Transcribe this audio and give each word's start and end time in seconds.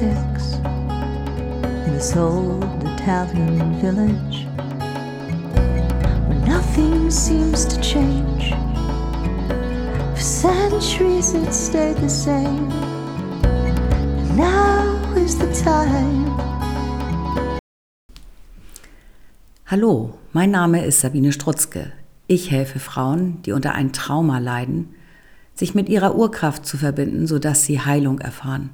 six 0.00 0.54
in 1.84 1.92
this 1.92 2.16
old 2.16 2.64
Italian 2.84 3.78
village 3.82 4.46
where 6.26 6.40
nothing 6.46 7.10
seems 7.10 7.66
to 7.66 7.78
change. 7.82 8.54
For 10.14 10.22
centuries 10.22 11.34
it 11.34 11.52
stayed 11.52 11.98
the 11.98 12.08
same. 12.08 12.70
And 13.44 14.36
now 14.38 15.14
is 15.16 15.36
the 15.36 15.52
time. 15.62 16.30
Hallo, 19.66 20.14
mein 20.32 20.50
Name 20.50 20.82
ist 20.82 21.00
Sabine 21.00 21.30
Strutzke. 21.30 21.92
Ich 22.26 22.50
helfe 22.50 22.78
Frauen, 22.78 23.42
die 23.42 23.52
unter 23.52 23.74
ein 23.74 23.92
Trauma 23.92 24.38
leiden, 24.38 24.94
sich 25.54 25.74
mit 25.74 25.90
ihrer 25.90 26.14
Urkraft 26.14 26.64
zu 26.64 26.78
verbinden, 26.78 27.26
sodass 27.26 27.66
sie 27.66 27.80
Heilung 27.80 28.20
erfahren. 28.20 28.70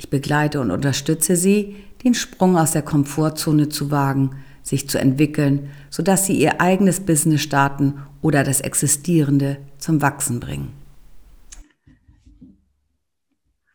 Ich 0.00 0.08
begleite 0.08 0.62
und 0.62 0.70
unterstütze 0.70 1.36
sie, 1.36 1.76
den 2.04 2.14
Sprung 2.14 2.56
aus 2.56 2.72
der 2.72 2.80
Komfortzone 2.80 3.68
zu 3.68 3.90
wagen, 3.90 4.30
sich 4.62 4.88
zu 4.88 4.98
entwickeln, 4.98 5.68
sodass 5.90 6.24
sie 6.24 6.40
ihr 6.40 6.58
eigenes 6.58 7.00
Business 7.00 7.42
starten 7.42 7.96
oder 8.22 8.42
das 8.42 8.62
Existierende 8.62 9.58
zum 9.76 10.00
Wachsen 10.00 10.40
bringen. 10.40 10.79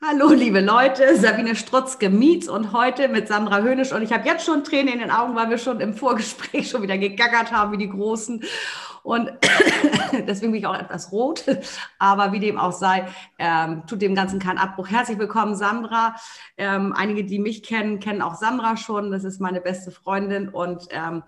Hallo, 0.08 0.30
liebe 0.30 0.62
Leute, 0.62 1.16
Sabine 1.16 1.56
Strutzke 1.56 2.12
Mietz 2.12 2.48
und 2.48 2.74
heute 2.74 3.08
mit 3.08 3.28
Sandra 3.28 3.62
Hönisch. 3.62 3.92
Und 3.92 4.04
ich 4.04 4.14
habe 4.14 4.28
jetzt 4.28 4.46
schon 4.46 4.64
Tränen 4.64 4.94
in 4.94 5.00
den 5.00 5.10
Augen, 5.10 5.36
weil 5.36 5.50
wir 5.50 5.58
schon 5.58 5.80
im 5.80 5.96
Vorgespräch 5.96 6.70
schon 6.70 6.84
wieder 6.84 7.00
gegackert 7.00 7.52
haben 7.52 7.72
wie 7.72 7.78
die 7.78 7.90
Großen. 7.90 8.44
Und 9.02 9.32
deswegen 10.28 10.52
bin 10.52 10.60
ich 10.60 10.68
auch 10.68 10.78
etwas 10.78 11.12
rot. 11.12 11.46
Aber 11.98 12.34
wie 12.34 12.40
dem 12.40 12.60
auch 12.60 12.72
sei, 12.72 13.08
ähm, 13.40 13.82
tut 13.88 14.04
dem 14.04 14.14
Ganzen 14.14 14.38
keinen 14.38 14.60
Abbruch. 14.60 14.90
Herzlich 14.90 15.18
willkommen, 15.18 15.56
Sandra. 15.56 16.16
Ähm, 16.56 16.94
einige, 16.96 17.24
die 17.24 17.40
mich 17.40 17.64
kennen, 17.64 18.00
kennen 18.00 18.22
auch 18.22 18.36
Sandra 18.36 18.78
schon. 18.78 19.10
Das 19.10 19.24
ist 19.24 19.42
meine 19.42 19.60
beste 19.60 19.90
Freundin. 19.90 20.50
Und 20.50 20.88
ähm, 20.92 21.24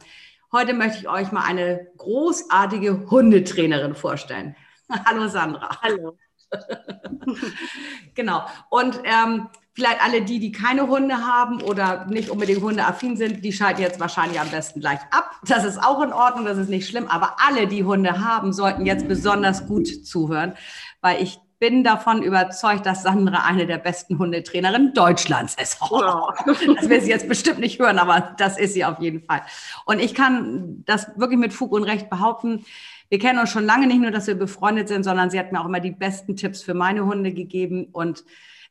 heute 0.52 0.76
möchte 0.76 1.00
ich 1.00 1.10
euch 1.10 1.32
mal 1.32 1.46
eine 1.46 1.88
großartige 1.98 3.10
Hundetrainerin 3.10 3.96
vorstellen. 3.96 4.56
Hallo, 5.06 5.28
Sandra. 5.30 5.82
Hallo. 5.82 6.16
genau. 8.16 8.46
Und 8.70 9.00
ähm, 9.04 9.48
vielleicht 9.74 10.04
alle 10.04 10.22
die, 10.24 10.40
die 10.40 10.52
keine 10.52 10.88
Hunde 10.88 11.18
haben 11.18 11.62
oder 11.62 12.06
nicht 12.08 12.30
unbedingt 12.30 12.62
hundeaffin 12.62 13.16
sind, 13.16 13.46
die 13.46 13.54
schalten 13.54 13.82
jetzt 13.82 14.00
wahrscheinlich 14.00 14.40
am 14.40 14.50
besten 14.50 14.80
gleich 14.80 15.00
ab. 15.12 15.40
Das 15.46 15.64
ist 15.64 15.78
auch 15.78 16.02
in 16.02 16.14
Ordnung, 16.14 16.46
das 16.46 16.58
ist 16.58 16.70
nicht 16.70 16.90
schlimm. 16.90 17.08
Aber 17.08 17.36
alle, 17.46 17.68
die 17.68 17.84
Hunde 17.84 18.24
haben, 18.24 18.54
sollten 18.54 18.86
jetzt 18.86 19.08
besonders 19.08 19.68
gut 19.68 19.88
zuhören, 19.88 20.54
weil 21.02 21.22
ich 21.22 21.40
bin 21.60 21.84
davon 21.84 22.22
überzeugt, 22.22 22.86
dass 22.86 23.04
Sandra 23.04 23.44
eine 23.46 23.66
der 23.66 23.78
besten 23.78 24.20
Hundetrainerinnen 24.20 24.94
Deutschlands 24.94 25.56
ist. 25.62 25.80
Oh, 25.90 26.32
das 26.46 26.90
will 26.90 27.02
sie 27.02 27.10
jetzt 27.10 27.28
bestimmt 27.28 27.60
nicht 27.60 27.80
hören, 27.80 27.98
aber 27.98 28.36
das 28.38 28.58
ist 28.58 28.74
sie 28.74 28.86
auf 28.86 29.00
jeden 29.00 29.22
Fall. 29.22 29.42
Und 29.86 30.00
ich 30.00 30.14
kann 30.14 30.84
das 30.86 31.08
wirklich 31.16 31.40
mit 31.40 31.54
Fug 31.54 31.72
und 31.72 31.84
Recht 31.84 32.10
behaupten. 32.10 32.66
Wir 33.10 33.20
kennen 33.20 33.40
uns 33.40 33.50
schon 33.50 33.66
lange 33.66 33.88
nicht 33.88 34.02
nur, 34.02 34.12
dass 34.12 34.28
wir 34.28 34.36
befreundet 34.36 34.88
sind, 34.88 35.04
sondern 35.04 35.30
sie 35.30 35.40
hat 35.40 35.52
mir 35.52 35.62
auch 35.62 35.66
immer 35.66 35.80
die 35.80 35.92
besten 35.92 36.36
Tipps 36.36 36.62
für 36.62 36.74
meine 36.74 37.06
Hunde 37.06 37.34
gegeben 37.34 37.88
und 37.92 38.24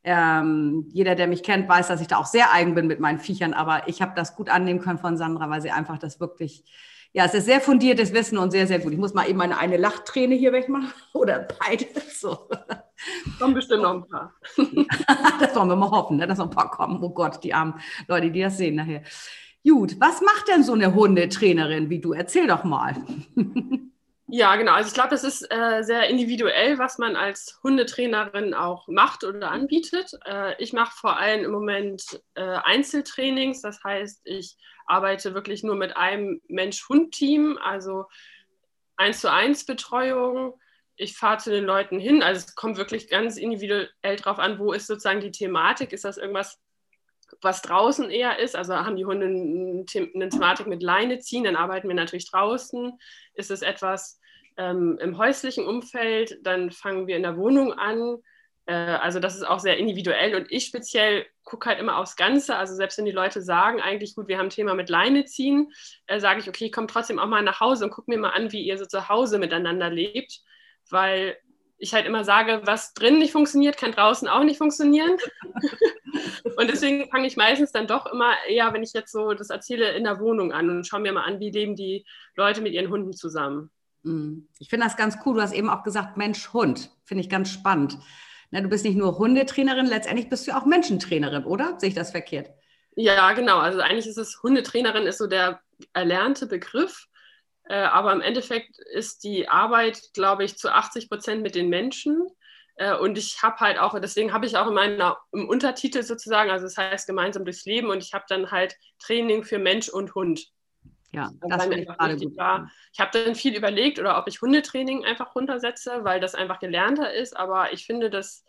ähm, 0.06 0.87
jeder, 0.93 1.17
der 1.17 1.27
mich 1.27 1.43
kennt, 1.43 1.69
weiß, 1.69 1.89
dass 1.89 2.01
ich 2.01 2.06
da 2.06 2.19
auch 2.19 2.27
sehr 2.27 2.53
eigen 2.53 2.77
bin 2.77 2.87
mit 2.87 3.01
meinen 3.01 3.19
Viechern, 3.19 3.53
aber 3.55 3.89
ich 3.89 4.01
habe 4.01 4.12
das 4.15 4.37
gut 4.37 4.48
annehmen 4.48 4.81
können 4.81 4.98
von 4.98 5.17
Sandra, 5.17 5.51
weil 5.51 5.61
sie 5.61 5.73
einfach 5.73 5.98
das 5.98 6.20
wirklich, 6.20 6.62
ja, 7.12 7.25
es 7.25 7.34
ist 7.34 7.47
sehr 7.47 7.61
fundiertes 7.61 8.12
Wissen 8.15 8.39
und 8.39 8.53
sehr, 8.53 8.69
sehr 8.69 8.78
gut. 8.78 8.93
Ich 8.93 9.01
muss 9.01 9.15
mal 9.15 9.28
eben 9.28 9.39
meine 9.39 9.59
eine 9.59 9.77
Lachträne 9.78 10.37
hier 10.37 10.53
wegmachen 10.53 10.93
oder 11.12 11.48
beide. 11.59 11.87
So. 12.12 12.48
Kommen 13.41 13.55
bestimmt 13.55 13.83
noch 13.83 13.95
ein 13.95 14.06
paar. 14.06 14.33
das 15.41 15.56
wollen 15.56 15.69
wir 15.71 15.77
mal 15.77 15.91
hoffen, 15.91 16.19
ne, 16.19 16.27
dass 16.28 16.39
noch 16.39 16.50
ein 16.50 16.55
paar 16.55 16.71
kommen. 16.71 17.03
Oh 17.03 17.10
Gott, 17.10 17.43
die 17.43 17.53
armen 17.53 17.75
Leute, 18.06 18.31
die 18.31 18.43
das 18.43 18.59
sehen 18.59 18.77
nachher. 18.77 19.03
Gut, 19.69 19.97
was 19.99 20.21
macht 20.21 20.47
denn 20.47 20.62
so 20.62 20.75
eine 20.75 20.94
Hundetrainerin 20.94 21.91
wie 21.91 21.99
du? 21.99 22.12
Erzähl 22.12 22.47
doch 22.47 22.62
mal. 22.62 22.94
Ja, 24.28 24.56
genau. 24.56 24.72
Also 24.72 24.88
ich 24.88 24.94
glaube, 24.94 25.10
das 25.10 25.22
ist 25.22 25.42
äh, 25.53 25.82
sehr 25.82 26.09
individuell, 26.09 26.78
was 26.78 26.98
man 26.98 27.14
als 27.14 27.60
Hundetrainerin 27.62 28.54
auch 28.54 28.88
macht 28.88 29.22
oder 29.22 29.53
anbietet. 29.53 30.10
Äh, 30.25 30.60
ich 30.60 30.72
mache 30.72 30.97
vor 30.97 31.16
allem 31.16 31.44
im 31.44 31.53
Moment 31.53 32.20
äh, 32.34 32.42
Einzeltrainings. 32.42 33.62
Das 33.62 33.84
heißt, 33.84 34.22
ich 34.25 34.56
arbeite 34.86 35.34
wirklich 35.34 35.62
nur 35.62 35.76
mit 35.76 35.97
einem 35.97 36.41
Mensch-Hund-Team, 36.48 37.56
also 37.62 38.06
eins 38.97 39.20
zu 39.20 39.31
eins 39.31 39.65
Betreuung. 39.65 40.59
Ich 40.97 41.16
fahre 41.16 41.38
zu 41.38 41.50
den 41.50 41.65
Leuten 41.65 42.00
hin. 42.00 42.25
Also 42.25 42.47
es 42.48 42.54
kommt 42.56 42.78
wirklich 42.78 43.09
ganz 43.09 43.36
individuell 43.36 44.16
drauf 44.16 44.41
an, 44.41 44.59
wo 44.59 44.72
ist 44.72 44.88
sozusagen 44.88 45.20
die 45.20 45.31
Thematik. 45.31 45.92
Ist 45.92 46.04
das 46.04 46.19
irgendwas, 46.19 46.59
was 47.41 47.62
draußen 47.62 48.10
eher 48.10 48.38
ist? 48.38 48.56
Also 48.56 48.75
haben 48.75 48.97
die 48.97 49.04
Hunde 49.04 49.26
eine 49.26 50.28
Thematik 50.28 50.66
mit 50.66 50.82
Leine 50.82 51.19
ziehen, 51.19 51.44
dann 51.44 51.56
arbeiten 51.56 51.88
wir 51.88 51.94
natürlich 51.94 52.31
draußen. 52.31 52.98
Ist 53.34 53.50
es 53.50 53.62
etwas 53.62 54.20
ähm, 54.56 54.98
im 55.00 55.19
häuslichen 55.19 55.66
Umfeld, 55.66 56.38
dann 56.42 56.70
fangen 56.70 57.06
wir 57.06 57.16
in 57.16 57.22
der 57.22 57.36
Wohnung 57.36 57.72
an. 57.72 58.19
Äh, 58.66 58.75
also 58.75 59.20
das 59.20 59.36
ist 59.36 59.47
auch 59.47 59.60
sehr 59.60 59.78
individuell 59.78 60.34
und 60.34 60.50
ich 60.50 60.66
speziell 60.66 61.26
gucke 61.44 61.69
halt 61.69 61.78
immer 61.78 61.98
aufs 61.98 62.16
Ganze. 62.16 62.56
Also 62.56 62.75
selbst 62.75 62.98
wenn 62.98 63.04
die 63.04 63.12
Leute 63.12 63.42
sagen, 63.42 63.81
eigentlich 63.81 64.15
gut, 64.15 64.28
wir 64.28 64.38
haben 64.38 64.47
ein 64.47 64.50
Thema 64.50 64.75
mit 64.75 64.88
Leine 64.88 65.25
ziehen, 65.25 65.72
äh, 66.06 66.20
sage 66.20 66.41
ich, 66.41 66.48
okay, 66.48 66.70
komm 66.70 66.88
trotzdem 66.88 67.19
auch 67.19 67.28
mal 67.28 67.42
nach 67.42 67.60
Hause 67.60 67.84
und 67.84 67.91
guck 67.91 68.09
mir 68.09 68.19
mal 68.19 68.31
an, 68.31 68.53
wie 68.53 68.62
ihr 68.62 68.78
so 68.78 68.86
zu 68.86 69.09
Hause 69.09 69.38
miteinander 69.38 69.91
lebt, 69.91 70.41
weil 70.91 71.36
ich 71.78 71.94
halt 71.94 72.06
immer 72.06 72.25
sage, 72.25 72.62
was 72.64 72.94
drin 72.94 73.19
nicht 73.19 73.32
funktioniert, 73.32 73.76
kann 73.76 73.92
draußen 73.92 74.28
auch 74.28 74.44
nicht 74.44 74.59
funktionieren. 74.59 75.16
und 76.56 76.70
deswegen 76.70 77.09
fange 77.10 77.26
ich 77.26 77.37
meistens 77.37 77.72
dann 77.72 77.87
doch 77.87 78.06
immer 78.06 78.32
eher, 78.48 78.72
wenn 78.72 78.82
ich 78.82 78.92
jetzt 78.92 79.12
so 79.12 79.34
das 79.34 79.50
erzähle, 79.50 79.92
in 79.92 80.04
der 80.04 80.20
Wohnung 80.20 80.53
an 80.53 80.70
und 80.70 80.86
schaue 80.86 81.00
mir 81.00 81.12
mal 81.12 81.25
an, 81.25 81.41
wie 81.41 81.50
leben 81.50 81.76
die 81.76 82.06
Leute 82.34 82.60
mit 82.60 82.72
ihren 82.72 82.91
Hunden 82.91 83.12
zusammen. 83.12 83.70
Mm. 84.03 84.48
Ich 84.59 84.70
finde 84.70 84.86
das 84.86 84.97
ganz 84.97 85.19
cool. 85.26 85.34
Du 85.34 85.42
hast 85.42 85.53
eben 85.53 85.69
auch 85.69 85.82
gesagt, 85.82 86.16
Mensch, 86.16 86.53
Hund. 86.53 86.91
Finde 87.04 87.22
ich 87.22 87.28
ganz 87.28 87.50
spannend. 87.50 87.98
Na, 88.50 88.60
du 88.60 88.69
bist 88.69 88.84
nicht 88.84 88.97
nur 88.97 89.19
Hundetrainerin, 89.19 89.86
letztendlich 89.86 90.28
bist 90.28 90.47
du 90.47 90.56
auch 90.56 90.66
Menschentrainerin, 90.66 91.44
oder? 91.44 91.78
Sehe 91.78 91.88
ich 91.88 91.94
das 91.94 92.12
verkehrt? 92.12 92.50
Ja, 92.94 93.32
genau. 93.32 93.59
Also 93.59 93.81
eigentlich 93.81 94.06
ist 94.06 94.16
es 94.16 94.42
Hundetrainerin 94.42 95.06
ist 95.06 95.19
so 95.19 95.26
der 95.26 95.60
erlernte 95.92 96.47
Begriff. 96.47 97.09
Äh, 97.69 97.77
aber 97.77 98.12
im 98.12 98.21
Endeffekt 98.21 98.78
ist 98.78 99.25
die 99.25 99.49
Arbeit, 99.49 100.00
glaube 100.15 100.44
ich, 100.44 100.56
zu 100.56 100.72
80 100.72 101.09
Prozent 101.09 101.43
mit 101.43 101.54
den 101.54 101.69
Menschen. 101.69 102.27
Äh, 102.77 102.97
und 102.97 103.19
ich 103.19 103.43
habe 103.43 103.56
halt 103.56 103.78
auch, 103.78 103.99
deswegen 103.99 104.32
habe 104.32 104.47
ich 104.47 104.56
auch 104.56 104.69
in 104.69 104.75
meiner, 104.75 105.19
im 105.32 105.49
Untertitel 105.49 106.03
sozusagen, 106.03 106.50
also 106.50 106.66
das 106.66 106.77
heißt 106.77 107.06
gemeinsam 107.06 107.44
durchs 107.44 107.65
Leben 107.65 107.88
und 107.88 108.03
ich 108.03 108.12
habe 108.15 108.25
dann 108.28 108.50
halt 108.50 108.77
Training 108.99 109.43
für 109.44 109.59
Mensch 109.59 109.88
und 109.88 110.15
Hund. 110.15 110.47
Ja, 111.12 111.31
das 111.41 111.62
finde 111.62 111.81
ich 111.81 111.87
gerade 111.87 112.16
gut. 112.16 112.37
War. 112.37 112.71
Ich 112.93 113.00
habe 113.00 113.10
dann 113.12 113.34
viel 113.34 113.56
überlegt, 113.56 113.98
oder 113.98 114.19
ob 114.19 114.28
ich 114.28 114.43
Hundetraining 114.43 115.04
einfach 115.04 115.34
runtersetze, 115.34 116.04
weil 116.04 116.21
das 116.21 116.34
einfach 116.34 116.59
gelernter 116.59 117.12
ist. 117.15 117.37
Aber 117.37 117.72
ich 117.72 117.87
finde, 117.87 118.10
dass 118.10 118.44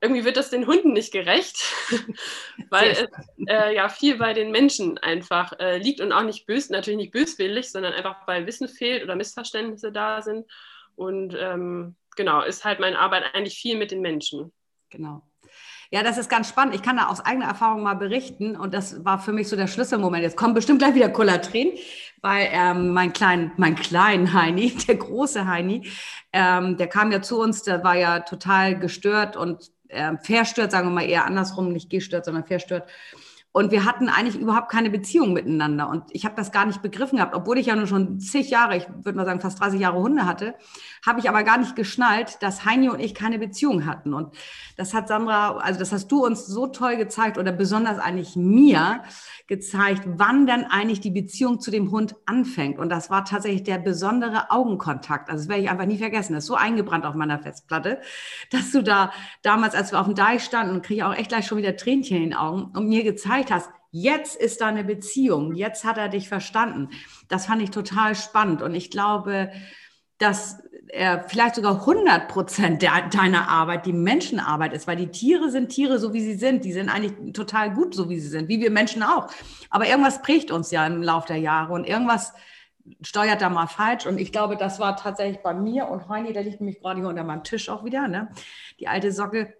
irgendwie 0.00 0.24
wird 0.24 0.36
das 0.36 0.50
den 0.50 0.66
Hunden 0.66 0.92
nicht 0.92 1.12
gerecht, 1.12 1.62
weil 2.70 2.90
es 2.90 3.04
äh, 3.46 3.74
ja 3.74 3.88
viel 3.88 4.16
bei 4.16 4.32
den 4.32 4.50
Menschen 4.50 4.98
einfach 4.98 5.52
äh, 5.58 5.78
liegt 5.78 6.00
und 6.00 6.12
auch 6.12 6.22
nicht 6.22 6.46
bös, 6.46 6.70
natürlich 6.70 6.96
nicht 6.96 7.12
böswillig, 7.12 7.70
sondern 7.70 7.92
einfach 7.92 8.26
weil 8.26 8.46
Wissen 8.46 8.68
fehlt 8.68 9.02
oder 9.02 9.16
Missverständnisse 9.16 9.92
da 9.92 10.22
sind. 10.22 10.46
Und 10.96 11.36
ähm, 11.38 11.96
genau, 12.16 12.42
ist 12.42 12.64
halt 12.64 12.80
meine 12.80 12.98
Arbeit 12.98 13.34
eigentlich 13.34 13.58
viel 13.58 13.76
mit 13.76 13.90
den 13.90 14.00
Menschen. 14.00 14.52
Genau. 14.88 15.22
Ja, 15.92 16.04
das 16.04 16.18
ist 16.18 16.30
ganz 16.30 16.48
spannend. 16.48 16.74
Ich 16.74 16.82
kann 16.82 16.96
da 16.96 17.08
aus 17.08 17.20
eigener 17.20 17.46
Erfahrung 17.46 17.82
mal 17.82 17.94
berichten 17.94 18.56
und 18.56 18.72
das 18.72 19.04
war 19.04 19.18
für 19.18 19.32
mich 19.32 19.48
so 19.48 19.56
der 19.56 19.66
Schlüsselmoment. 19.66 20.22
Jetzt 20.22 20.36
kommen 20.36 20.54
bestimmt 20.54 20.78
gleich 20.78 20.94
wieder 20.94 21.08
Kullertränen, 21.08 21.74
weil 22.22 22.48
ähm, 22.52 22.92
mein 22.92 23.12
klein, 23.12 23.50
mein 23.56 23.74
kleinen 23.74 24.32
Heini, 24.32 24.70
der 24.88 24.94
große 24.94 25.48
Heini, 25.48 25.90
ähm, 26.32 26.76
der 26.76 26.86
kam 26.86 27.10
ja 27.10 27.20
zu 27.20 27.40
uns, 27.40 27.64
der 27.64 27.82
war 27.82 27.96
ja 27.96 28.20
total 28.20 28.78
gestört 28.78 29.36
und 29.36 29.72
äh, 29.90 30.16
verstört, 30.22 30.70
sagen 30.70 30.88
wir 30.88 30.94
mal 30.94 31.08
eher 31.08 31.24
andersrum, 31.24 31.72
nicht 31.72 31.90
gestört, 31.90 32.24
sondern 32.24 32.44
verstört. 32.44 32.88
Und 33.52 33.72
wir 33.72 33.84
hatten 33.84 34.08
eigentlich 34.08 34.38
überhaupt 34.38 34.70
keine 34.70 34.90
Beziehung 34.90 35.32
miteinander. 35.32 35.88
Und 35.88 36.04
ich 36.10 36.24
habe 36.24 36.36
das 36.36 36.52
gar 36.52 36.66
nicht 36.66 36.82
begriffen 36.82 37.16
gehabt, 37.16 37.34
obwohl 37.34 37.58
ich 37.58 37.66
ja 37.66 37.74
nur 37.74 37.88
schon 37.88 38.20
zig 38.20 38.48
Jahre, 38.48 38.76
ich 38.76 38.86
würde 39.02 39.16
mal 39.16 39.26
sagen 39.26 39.40
fast 39.40 39.58
30 39.58 39.80
Jahre 39.80 39.98
Hunde 39.98 40.24
hatte, 40.24 40.54
habe 41.04 41.18
ich 41.18 41.28
aber 41.28 41.42
gar 41.42 41.58
nicht 41.58 41.74
geschnallt, 41.74 42.40
dass 42.42 42.64
Heini 42.64 42.90
und 42.90 43.00
ich 43.00 43.12
keine 43.12 43.40
Beziehung 43.40 43.86
hatten. 43.86 44.14
Und 44.14 44.36
das 44.76 44.94
hat 44.94 45.08
Sandra, 45.08 45.56
also 45.56 45.80
das 45.80 45.90
hast 45.90 46.12
du 46.12 46.24
uns 46.24 46.46
so 46.46 46.68
toll 46.68 46.96
gezeigt 46.96 47.38
oder 47.38 47.50
besonders 47.50 47.98
eigentlich 47.98 48.36
mir 48.36 49.02
gezeigt, 49.48 50.02
wann 50.06 50.46
dann 50.46 50.64
eigentlich 50.64 51.00
die 51.00 51.10
Beziehung 51.10 51.58
zu 51.58 51.72
dem 51.72 51.90
Hund 51.90 52.14
anfängt. 52.26 52.78
Und 52.78 52.88
das 52.88 53.10
war 53.10 53.24
tatsächlich 53.24 53.64
der 53.64 53.78
besondere 53.78 54.52
Augenkontakt. 54.52 55.28
Also 55.28 55.42
das 55.42 55.48
werde 55.48 55.62
ich 55.62 55.70
einfach 55.70 55.86
nie 55.86 55.98
vergessen. 55.98 56.34
Das 56.34 56.44
ist 56.44 56.48
so 56.48 56.54
eingebrannt 56.54 57.04
auf 57.04 57.16
meiner 57.16 57.40
Festplatte, 57.40 58.00
dass 58.52 58.70
du 58.70 58.80
da 58.80 59.10
damals, 59.42 59.74
als 59.74 59.90
wir 59.90 59.98
auf 59.98 60.06
dem 60.06 60.14
Deich 60.14 60.44
standen, 60.44 60.82
kriege 60.82 61.00
ich 61.00 61.04
auch 61.04 61.16
echt 61.16 61.30
gleich 61.30 61.48
schon 61.48 61.58
wieder 61.58 61.76
Tränchen 61.76 62.16
in 62.16 62.22
den 62.22 62.34
Augen 62.34 62.70
und 62.76 62.88
mir 62.88 63.02
gezeigt 63.02 63.39
gezeigt 63.40 63.50
hast, 63.50 63.70
jetzt 63.90 64.36
ist 64.36 64.60
da 64.60 64.66
eine 64.66 64.84
Beziehung, 64.84 65.54
jetzt 65.54 65.84
hat 65.84 65.98
er 65.98 66.08
dich 66.08 66.28
verstanden. 66.28 66.90
Das 67.28 67.46
fand 67.46 67.62
ich 67.62 67.70
total 67.70 68.14
spannend 68.14 68.62
und 68.62 68.74
ich 68.74 68.90
glaube, 68.90 69.50
dass 70.18 70.62
äh, 70.88 71.20
vielleicht 71.26 71.54
sogar 71.54 71.80
100 71.80 72.28
Prozent 72.28 72.82
deiner 72.82 73.48
Arbeit 73.48 73.86
die 73.86 73.92
Menschenarbeit 73.92 74.72
ist, 74.72 74.86
weil 74.86 74.96
die 74.96 75.08
Tiere 75.08 75.50
sind 75.50 75.70
Tiere, 75.70 75.98
so 75.98 76.12
wie 76.12 76.20
sie 76.20 76.34
sind. 76.34 76.64
Die 76.64 76.72
sind 76.72 76.88
eigentlich 76.88 77.32
total 77.32 77.72
gut, 77.72 77.94
so 77.94 78.10
wie 78.10 78.20
sie 78.20 78.28
sind, 78.28 78.48
wie 78.48 78.60
wir 78.60 78.70
Menschen 78.70 79.02
auch. 79.02 79.28
Aber 79.70 79.88
irgendwas 79.88 80.20
prägt 80.20 80.50
uns 80.50 80.70
ja 80.70 80.86
im 80.86 81.02
Laufe 81.02 81.28
der 81.28 81.38
Jahre 81.38 81.72
und 81.72 81.86
irgendwas 81.86 82.34
steuert 83.02 83.40
da 83.40 83.48
mal 83.48 83.66
falsch. 83.66 84.06
Und 84.06 84.18
ich 84.18 84.32
glaube, 84.32 84.56
das 84.56 84.78
war 84.78 84.96
tatsächlich 84.96 85.42
bei 85.42 85.54
mir 85.54 85.88
und 85.88 86.08
Heini, 86.08 86.32
der 86.32 86.42
liegt 86.42 86.60
nämlich 86.60 86.80
gerade 86.80 87.00
hier 87.00 87.08
unter 87.08 87.24
meinem 87.24 87.44
Tisch 87.44 87.68
auch 87.68 87.84
wieder, 87.84 88.08
ne? 88.08 88.30
die 88.78 88.88
alte 88.88 89.12
Socke 89.12 89.54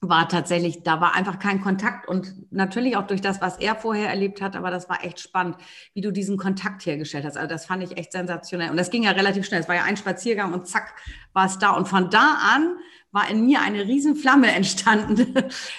war 0.00 0.28
tatsächlich, 0.28 0.82
da 0.82 1.00
war 1.00 1.14
einfach 1.14 1.38
kein 1.38 1.60
Kontakt 1.60 2.06
und 2.06 2.52
natürlich 2.52 2.96
auch 2.96 3.06
durch 3.06 3.20
das, 3.20 3.40
was 3.40 3.58
er 3.58 3.74
vorher 3.74 4.08
erlebt 4.08 4.42
hat, 4.42 4.54
aber 4.54 4.70
das 4.70 4.88
war 4.88 5.04
echt 5.04 5.20
spannend, 5.20 5.56
wie 5.94 6.02
du 6.02 6.12
diesen 6.12 6.36
Kontakt 6.36 6.84
hergestellt 6.84 7.24
hast. 7.24 7.36
Also 7.36 7.48
das 7.48 7.66
fand 7.66 7.82
ich 7.82 7.96
echt 7.96 8.12
sensationell 8.12 8.70
und 8.70 8.76
das 8.76 8.90
ging 8.90 9.04
ja 9.04 9.12
relativ 9.12 9.46
schnell. 9.46 9.60
Es 9.60 9.68
war 9.68 9.74
ja 9.74 9.84
ein 9.84 9.96
Spaziergang 9.96 10.52
und 10.52 10.66
zack 10.66 10.94
war 11.32 11.46
es 11.46 11.58
da 11.58 11.70
und 11.70 11.88
von 11.88 12.10
da 12.10 12.38
an 12.54 12.76
war 13.10 13.30
in 13.30 13.46
mir 13.46 13.62
eine 13.62 13.84
Riesenflamme 13.84 14.48
entstanden, 14.54 15.34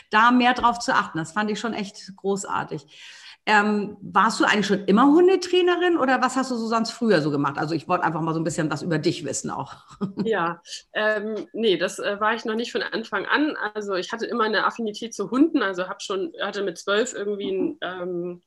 da 0.10 0.32
mehr 0.32 0.54
drauf 0.54 0.80
zu 0.80 0.94
achten. 0.94 1.20
Das 1.20 1.34
fand 1.34 1.52
ich 1.52 1.60
schon 1.60 1.74
echt 1.74 2.16
großartig. 2.16 2.86
Ähm, 3.50 3.96
warst 4.02 4.42
du 4.42 4.44
eigentlich 4.44 4.68
schon 4.68 4.84
immer 4.86 5.06
Hundetrainerin 5.08 5.98
oder 5.98 6.22
was 6.22 6.36
hast 6.36 6.52
du 6.52 6.56
so 6.56 6.68
sonst 6.68 6.92
früher 6.92 7.22
so 7.22 7.32
gemacht? 7.32 7.58
Also 7.58 7.76
ich 7.76 7.88
wollte 7.88 8.04
einfach 8.04 8.20
mal 8.20 8.34
so 8.34 8.42
ein 8.42 8.44
bisschen 8.44 8.70
was 8.70 8.82
über 8.82 9.00
dich 9.00 9.24
wissen 9.24 9.50
auch. 9.50 9.74
Ja, 10.26 10.62
ähm, 10.94 11.48
nee, 11.54 11.78
das 11.78 12.00
äh, 12.00 12.20
war 12.20 12.36
ich 12.36 12.44
noch 12.44 12.56
nicht 12.56 12.74
von 12.74 12.84
Anfang 12.84 13.26
an. 13.26 13.56
Also 13.74 13.96
ich 13.96 14.12
hatte 14.12 14.26
immer 14.26 14.44
eine 14.44 14.66
Affinität 14.66 15.14
zu 15.14 15.32
Hunden. 15.32 15.64
Also 15.64 15.88
habe 15.88 16.02
schon, 16.02 16.34
hatte 16.42 16.62
mit 16.62 16.78
zwölf 16.78 17.14
irgendwie 17.14 17.52
ein 17.52 17.78
ähm, 17.82 18.42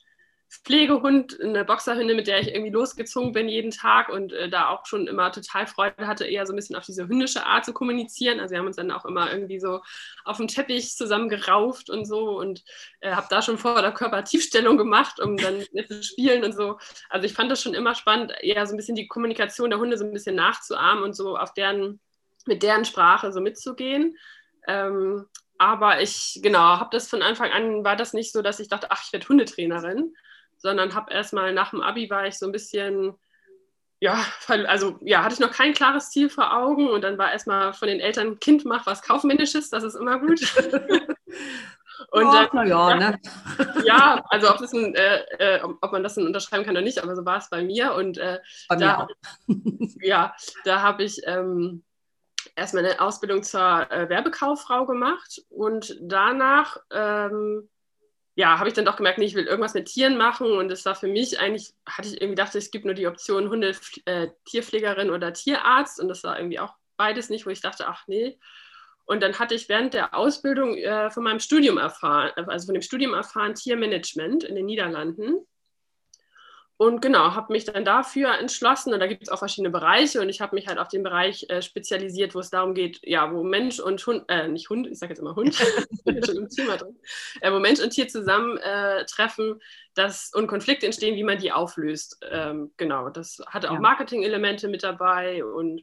Pflegehund, 0.50 1.40
eine 1.40 1.64
Boxerhündin, 1.64 2.16
mit 2.16 2.26
der 2.26 2.40
ich 2.40 2.48
irgendwie 2.48 2.72
losgezogen 2.72 3.32
bin 3.32 3.48
jeden 3.48 3.70
Tag 3.70 4.08
und 4.08 4.32
äh, 4.32 4.48
da 4.48 4.68
auch 4.68 4.84
schon 4.84 5.06
immer 5.06 5.30
total 5.30 5.68
Freude 5.68 6.08
hatte, 6.08 6.26
eher 6.26 6.44
so 6.44 6.52
ein 6.52 6.56
bisschen 6.56 6.74
auf 6.74 6.84
diese 6.84 7.06
hündische 7.06 7.46
Art 7.46 7.64
zu 7.64 7.72
kommunizieren. 7.72 8.40
Also 8.40 8.52
wir 8.52 8.58
haben 8.58 8.66
uns 8.66 8.74
dann 8.74 8.90
auch 8.90 9.04
immer 9.04 9.32
irgendwie 9.32 9.60
so 9.60 9.80
auf 10.24 10.38
dem 10.38 10.48
Teppich 10.48 10.96
zusammen 10.96 11.28
gerauft 11.28 11.88
und 11.88 12.04
so 12.04 12.36
und 12.38 12.64
äh, 13.00 13.12
habe 13.12 13.28
da 13.30 13.42
schon 13.42 13.58
vor 13.58 13.80
der 13.80 13.92
Körpertiefstellung 13.92 14.76
gemacht, 14.76 15.20
um 15.20 15.36
dann 15.36 15.64
zu 15.88 16.02
spielen 16.02 16.42
und 16.42 16.52
so. 16.52 16.78
Also 17.08 17.26
ich 17.26 17.32
fand 17.32 17.48
das 17.50 17.62
schon 17.62 17.74
immer 17.74 17.94
spannend, 17.94 18.32
eher 18.40 18.66
so 18.66 18.74
ein 18.74 18.76
bisschen 18.76 18.96
die 18.96 19.06
Kommunikation 19.06 19.70
der 19.70 19.78
Hunde 19.78 19.96
so 19.96 20.04
ein 20.04 20.12
bisschen 20.12 20.34
nachzuahmen 20.34 21.04
und 21.04 21.14
so 21.14 21.36
auf 21.36 21.54
deren, 21.54 22.00
mit 22.46 22.64
deren 22.64 22.84
Sprache 22.84 23.32
so 23.32 23.40
mitzugehen. 23.40 24.16
Ähm, 24.66 25.26
aber 25.58 26.00
ich, 26.00 26.40
genau, 26.42 26.58
habe 26.78 26.90
das 26.90 27.08
von 27.08 27.22
Anfang 27.22 27.52
an, 27.52 27.84
war 27.84 27.94
das 27.94 28.14
nicht 28.14 28.32
so, 28.32 28.42
dass 28.42 28.58
ich 28.58 28.68
dachte, 28.68 28.90
ach, 28.90 29.04
ich 29.04 29.12
werde 29.12 29.28
Hundetrainerin, 29.28 30.14
sondern 30.60 30.94
habe 30.94 31.12
erstmal 31.12 31.52
nach 31.52 31.70
dem 31.70 31.80
Abi 31.80 32.08
war 32.10 32.26
ich 32.26 32.38
so 32.38 32.46
ein 32.46 32.52
bisschen, 32.52 33.14
ja, 33.98 34.24
also 34.46 34.98
ja, 35.02 35.24
hatte 35.24 35.34
ich 35.34 35.40
noch 35.40 35.52
kein 35.52 35.74
klares 35.74 36.10
Ziel 36.10 36.30
vor 36.30 36.56
Augen 36.56 36.88
und 36.88 37.02
dann 37.02 37.18
war 37.18 37.32
erstmal 37.32 37.72
von 37.72 37.88
den 37.88 38.00
Eltern, 38.00 38.38
Kind, 38.38 38.64
mach 38.64 38.86
was 38.86 39.02
Kaufmännisches, 39.02 39.70
das 39.70 39.84
ist 39.84 39.94
immer 39.94 40.18
gut. 40.18 40.40
Und 42.12 42.24
oh, 42.24 42.32
dann, 42.32 42.66
ja, 42.66 42.94
ne? 42.96 43.20
ja, 43.84 44.24
also 44.30 44.50
ob, 44.50 44.60
ein, 44.60 44.94
äh, 44.94 45.20
äh, 45.38 45.62
ob 45.62 45.92
man 45.92 46.02
das 46.02 46.14
dann 46.14 46.26
unterschreiben 46.26 46.64
kann 46.64 46.74
oder 46.74 46.82
nicht, 46.82 47.02
aber 47.02 47.14
so 47.14 47.24
war 47.26 47.38
es 47.38 47.50
bei 47.50 47.62
mir. 47.62 47.94
Und 47.94 48.16
äh, 48.16 48.40
bei 48.68 48.76
da, 48.76 49.06
ja, 50.00 50.34
da 50.64 50.80
habe 50.80 51.04
ich 51.04 51.20
ähm, 51.26 51.84
erstmal 52.56 52.84
eine 52.84 53.00
Ausbildung 53.00 53.42
zur 53.42 53.90
äh, 53.90 54.08
Werbekauffrau 54.08 54.86
gemacht 54.86 55.42
und 55.50 55.96
danach 56.00 56.78
ähm, 56.90 57.68
ja, 58.36 58.58
habe 58.58 58.68
ich 58.68 58.74
dann 58.74 58.84
doch 58.84 58.96
gemerkt, 58.96 59.18
nee, 59.18 59.26
ich 59.26 59.34
will 59.34 59.46
irgendwas 59.46 59.74
mit 59.74 59.86
Tieren 59.86 60.16
machen 60.16 60.52
und 60.52 60.70
es 60.70 60.84
war 60.84 60.94
für 60.94 61.08
mich 61.08 61.38
eigentlich, 61.40 61.74
hatte 61.86 62.08
ich 62.08 62.14
irgendwie 62.14 62.36
gedacht, 62.36 62.54
es 62.54 62.70
gibt 62.70 62.84
nur 62.84 62.94
die 62.94 63.06
Option 63.06 63.50
Hunde, 63.50 63.74
äh, 64.04 64.28
Tierpflegerin 64.44 65.10
oder 65.10 65.32
Tierarzt 65.32 66.00
und 66.00 66.08
das 66.08 66.22
war 66.22 66.38
irgendwie 66.38 66.60
auch 66.60 66.74
beides 66.96 67.30
nicht, 67.30 67.46
wo 67.46 67.50
ich 67.50 67.60
dachte, 67.60 67.86
ach 67.88 68.06
nee. 68.06 68.38
Und 69.04 69.22
dann 69.22 69.38
hatte 69.38 69.56
ich 69.56 69.68
während 69.68 69.92
der 69.94 70.14
Ausbildung 70.14 70.76
äh, 70.76 71.10
von 71.10 71.24
meinem 71.24 71.40
Studium 71.40 71.78
erfahren, 71.78 72.30
also 72.46 72.66
von 72.66 72.74
dem 72.74 72.82
Studium 72.82 73.12
erfahren 73.12 73.54
Tiermanagement 73.56 74.44
in 74.44 74.54
den 74.54 74.66
Niederlanden. 74.66 75.46
Und 76.80 77.02
genau, 77.02 77.34
habe 77.34 77.52
mich 77.52 77.66
dann 77.66 77.84
dafür 77.84 78.38
entschlossen. 78.38 78.94
Und 78.94 79.00
da 79.00 79.06
gibt 79.06 79.24
es 79.24 79.28
auch 79.28 79.38
verschiedene 79.38 79.68
Bereiche. 79.68 80.18
Und 80.22 80.30
ich 80.30 80.40
habe 80.40 80.54
mich 80.54 80.66
halt 80.66 80.78
auf 80.78 80.88
den 80.88 81.02
Bereich 81.02 81.44
äh, 81.50 81.60
spezialisiert, 81.60 82.34
wo 82.34 82.38
es 82.38 82.48
darum 82.48 82.72
geht, 82.72 83.00
ja, 83.02 83.30
wo 83.34 83.42
Mensch 83.42 83.80
und 83.80 84.06
Hund, 84.06 84.24
äh, 84.28 84.48
nicht 84.48 84.70
Hund, 84.70 84.86
ich 84.86 84.98
sage 84.98 85.12
jetzt 85.12 85.18
immer 85.18 85.36
Hund, 85.36 85.54
schon 86.24 86.36
im 86.38 86.48
Thema 86.48 86.78
drin, 86.78 86.96
äh, 87.42 87.52
wo 87.52 87.58
Mensch 87.58 87.80
und 87.80 87.90
Tier 87.90 88.08
zusammentreffen 88.08 89.56
äh, 89.56 89.64
dass, 89.92 90.32
und 90.32 90.46
Konflikte 90.46 90.86
entstehen, 90.86 91.16
wie 91.16 91.22
man 91.22 91.36
die 91.36 91.52
auflöst. 91.52 92.18
Ähm, 92.30 92.72
genau, 92.78 93.10
das 93.10 93.42
hatte 93.46 93.68
auch 93.68 93.74
ja. 93.74 93.80
Marketing-Elemente 93.80 94.68
mit 94.68 94.82
dabei. 94.82 95.44
Und 95.44 95.82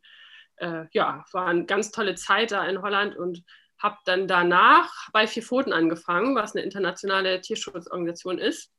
äh, 0.55 0.85
ja, 0.93 1.25
war 1.31 1.45
eine 1.45 1.65
ganz 1.65 1.91
tolle 1.91 2.15
Zeit 2.15 2.51
da 2.51 2.65
in 2.65 2.81
Holland. 2.81 3.15
Und 3.15 3.43
habe 3.77 3.97
dann 4.05 4.27
danach 4.27 4.91
bei 5.13 5.27
Vier 5.27 5.43
Pfoten 5.43 5.73
angefangen, 5.73 6.35
was 6.35 6.55
eine 6.55 6.65
internationale 6.65 7.39
Tierschutzorganisation 7.39 8.39
ist 8.39 8.71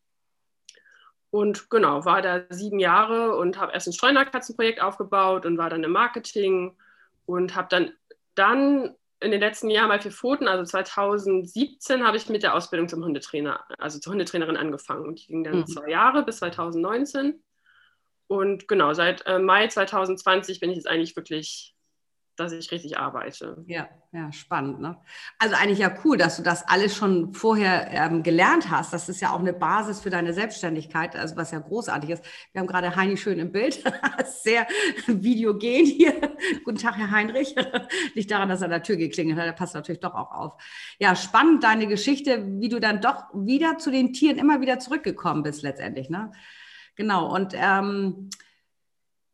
und 1.31 1.69
genau, 1.69 2.05
war 2.05 2.23
da 2.23 2.45
sieben 2.49 2.79
Jahre 2.79 3.37
und 3.37 3.59
habe 3.59 3.73
erst 3.73 3.87
ein 3.87 3.93
Streunerkatzenprojekt 3.93 4.81
aufgebaut 4.81 5.45
und 5.45 5.59
war 5.59 5.69
dann 5.71 5.85
im 5.85 5.93
Marketing 5.93 6.75
und 7.27 7.55
habe 7.55 7.69
dann, 7.71 7.93
dann 8.35 8.95
in 9.21 9.31
den 9.33 9.41
letzten 9.41 9.69
Jahren 9.69 9.89
bei 9.89 9.99
vier 9.99 10.13
Pfoten, 10.13 10.49
also 10.49 10.65
2017, 10.65 12.07
habe 12.07 12.17
ich 12.17 12.29
mit 12.29 12.43
der 12.43 12.55
Ausbildung 12.55 12.89
zum 12.89 13.05
Hundetrainer, 13.05 13.65
also 13.79 13.99
zur 13.99 14.13
Hundetrainerin 14.13 14.57
angefangen. 14.57 15.07
Und 15.07 15.21
die 15.21 15.27
ging 15.27 15.45
dann 15.45 15.59
mhm. 15.61 15.67
zwei 15.67 15.91
Jahre 15.91 16.25
bis 16.25 16.39
2019. 16.39 17.43
Und 18.29 18.69
genau, 18.69 18.95
seit 18.95 19.27
äh, 19.27 19.39
Mai 19.39 19.67
2020 19.67 20.61
bin 20.61 20.71
ich 20.71 20.77
jetzt 20.77 20.89
eigentlich 20.89 21.17
wirklich 21.17 21.75
dass 22.39 22.53
ich 22.53 22.71
richtig 22.71 22.99
arbeite. 22.99 23.65
Ja, 23.67 23.89
ja, 24.13 24.33
spannend. 24.33 24.81
Ne? 24.81 24.97
Also 25.39 25.57
eigentlich 25.57 25.81
ja 25.81 25.93
cool, 26.05 26.17
dass 26.17 26.37
du 26.37 26.43
das 26.43 26.67
alles 26.67 26.97
schon 26.97 27.35
vorher 27.35 27.91
ähm, 27.91 28.23
gelernt 28.23 28.71
hast. 28.71 28.93
Das 28.93 29.09
ist 29.09 29.21
ja 29.21 29.33
auch 29.33 29.41
eine 29.41 29.53
Basis 29.53 30.01
für 30.01 30.11
deine 30.11 30.33
Selbstständigkeit, 30.33 31.17
also 31.17 31.37
was 31.37 31.51
ja 31.51 31.59
großartig 31.59 32.11
ist. 32.11 32.25
Wir 32.53 32.61
haben 32.61 32.69
gerade 32.69 32.95
Heini 32.95 33.17
schön 33.17 33.39
im 33.39 33.53
Bild, 33.53 33.83
sehr 34.43 34.67
videogen 35.07 35.85
hier. 35.85 36.15
Guten 36.65 36.79
Tag, 36.79 36.97
Herr 36.97 37.11
Heinrich. 37.11 37.55
Nicht 38.15 38.31
daran, 38.31 38.49
dass 38.49 38.61
er 38.61 38.67
an 38.67 38.71
der 38.71 38.83
Tür 38.83 38.97
geklingelt 38.97 39.39
hat, 39.39 39.47
der 39.47 39.53
passt 39.53 39.75
natürlich 39.75 40.01
doch 40.01 40.15
auch 40.15 40.31
auf. 40.31 40.63
Ja, 40.99 41.17
spannend 41.17 41.65
deine 41.65 41.87
Geschichte, 41.87 42.45
wie 42.61 42.69
du 42.69 42.81
dann 42.81 43.01
doch 43.01 43.25
wieder 43.35 43.79
zu 43.79 43.91
den 43.91 44.13
Tieren 44.13 44.39
immer 44.39 44.61
wieder 44.61 44.79
zurückgekommen 44.79 45.43
bist 45.43 45.63
letztendlich. 45.63 46.09
Ne? 46.09 46.33
Genau, 46.95 47.35
und 47.35 47.53
ähm, 47.55 48.31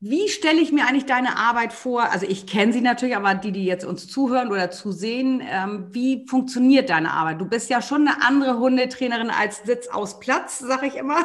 wie 0.07 0.29
stelle 0.29 0.61
ich 0.61 0.71
mir 0.71 0.87
eigentlich 0.87 1.07
deine 1.07 1.39
Arbeit 1.39 1.73
vor? 1.73 2.03
Also 2.13 2.27
ich 2.29 2.47
kenne 2.47 2.75
sie 2.75 2.83
natürlich, 2.83 3.17
aber 3.17 3.35
die, 3.35 3.53
die 3.53 3.65
jetzt 3.65 3.87
uns 3.87 4.07
zuhören 4.07 4.53
oder 4.53 4.71
zusehen, 4.71 5.43
ähm, 5.43 5.87
wie 5.95 6.27
funktioniert 6.29 6.91
deine 6.91 7.11
Arbeit? 7.11 7.41
Du 7.41 7.49
bist 7.49 7.71
ja 7.71 7.81
schon 7.81 8.07
eine 8.07 8.23
andere 8.23 8.59
Hundetrainerin 8.59 9.31
als 9.31 9.63
Sitz 9.63 9.89
aus 9.89 10.21
Platz, 10.21 10.59
sage 10.59 10.89
ich 10.89 10.97
immer. 10.97 11.25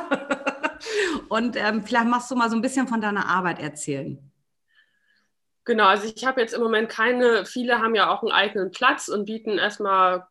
Und 1.28 1.58
ähm, 1.58 1.84
vielleicht 1.84 2.08
machst 2.08 2.32
du 2.32 2.36
mal 2.36 2.50
so 2.50 2.56
ein 2.56 2.62
bisschen 2.62 2.88
von 2.88 3.02
deiner 3.02 3.28
Arbeit 3.28 3.60
erzählen. 3.60 4.18
Genau, 5.66 5.88
also 5.88 6.08
ich 6.08 6.26
habe 6.26 6.40
jetzt 6.40 6.54
im 6.54 6.62
Moment 6.62 6.88
keine, 6.88 7.44
viele 7.46 7.80
haben 7.80 7.96
ja 7.96 8.10
auch 8.10 8.22
einen 8.24 8.32
eigenen 8.32 8.72
Platz 8.72 9.10
und 9.10 9.26
bieten 9.26 9.58
erstmal 9.58 10.26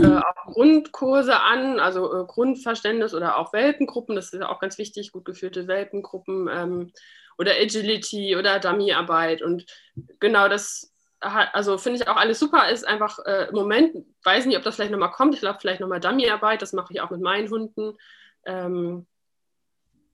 äh, 0.00 0.06
auch 0.06 0.52
Grundkurse 0.52 1.40
an, 1.40 1.80
also 1.80 2.14
äh, 2.14 2.24
Grundverständnis 2.26 3.12
oder 3.12 3.38
auch 3.38 3.52
Welpengruppen, 3.52 4.14
das 4.14 4.32
ist 4.32 4.38
ja 4.38 4.48
auch 4.48 4.60
ganz 4.60 4.78
wichtig, 4.78 5.10
gut 5.10 5.24
geführte 5.24 5.66
Welpengruppen. 5.66 6.48
Ähm, 6.48 6.92
oder 7.38 7.52
Agility 7.52 8.36
oder 8.36 8.58
Dummyarbeit. 8.58 9.40
Und 9.42 9.64
genau 10.20 10.48
das, 10.48 10.92
also 11.20 11.78
finde 11.78 12.00
ich 12.00 12.08
auch 12.08 12.16
alles 12.16 12.38
super, 12.38 12.68
ist 12.68 12.86
einfach 12.86 13.18
äh, 13.24 13.46
im 13.48 13.54
Moment, 13.54 13.96
weiß 14.24 14.46
nicht, 14.46 14.56
ob 14.56 14.64
das 14.64 14.74
vielleicht 14.74 14.90
nochmal 14.90 15.12
kommt. 15.12 15.34
Ich 15.34 15.40
glaube, 15.40 15.58
vielleicht 15.60 15.80
nochmal 15.80 16.00
Dummyarbeit, 16.00 16.60
das 16.60 16.72
mache 16.72 16.92
ich 16.92 17.00
auch 17.00 17.10
mit 17.10 17.20
meinen 17.20 17.48
Hunden. 17.48 17.96
Ähm, 18.44 19.06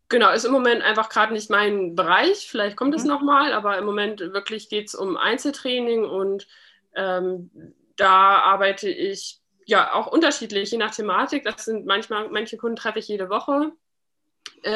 genau, 0.09 0.31
ist 0.31 0.45
im 0.45 0.53
Moment 0.53 0.83
einfach 0.83 1.09
gerade 1.09 1.33
nicht 1.33 1.51
mein 1.51 1.95
Bereich. 1.97 2.49
Vielleicht 2.49 2.77
kommt 2.77 2.95
es 2.95 3.03
mhm. 3.03 3.11
nochmal, 3.11 3.53
aber 3.53 3.79
im 3.79 3.85
Moment 3.85 4.21
wirklich 4.21 4.69
geht 4.69 4.89
es 4.89 4.95
um 4.95 5.17
Einzeltraining 5.17 6.05
und 6.05 6.47
ähm, 6.95 7.51
da 7.97 8.39
arbeite 8.39 8.89
ich 8.89 9.41
ja 9.67 9.95
auch 9.95 10.09
unterschiedlich, 10.09 10.71
je 10.71 10.79
nach 10.79 10.95
Thematik. 10.95 11.45
Das 11.45 11.65
sind 11.65 11.87
manchmal, 11.87 12.29
manche 12.29 12.59
Kunden 12.59 12.77
treffe 12.77 12.99
ich 12.99 13.09
jede 13.09 13.31
Woche, 13.31 13.73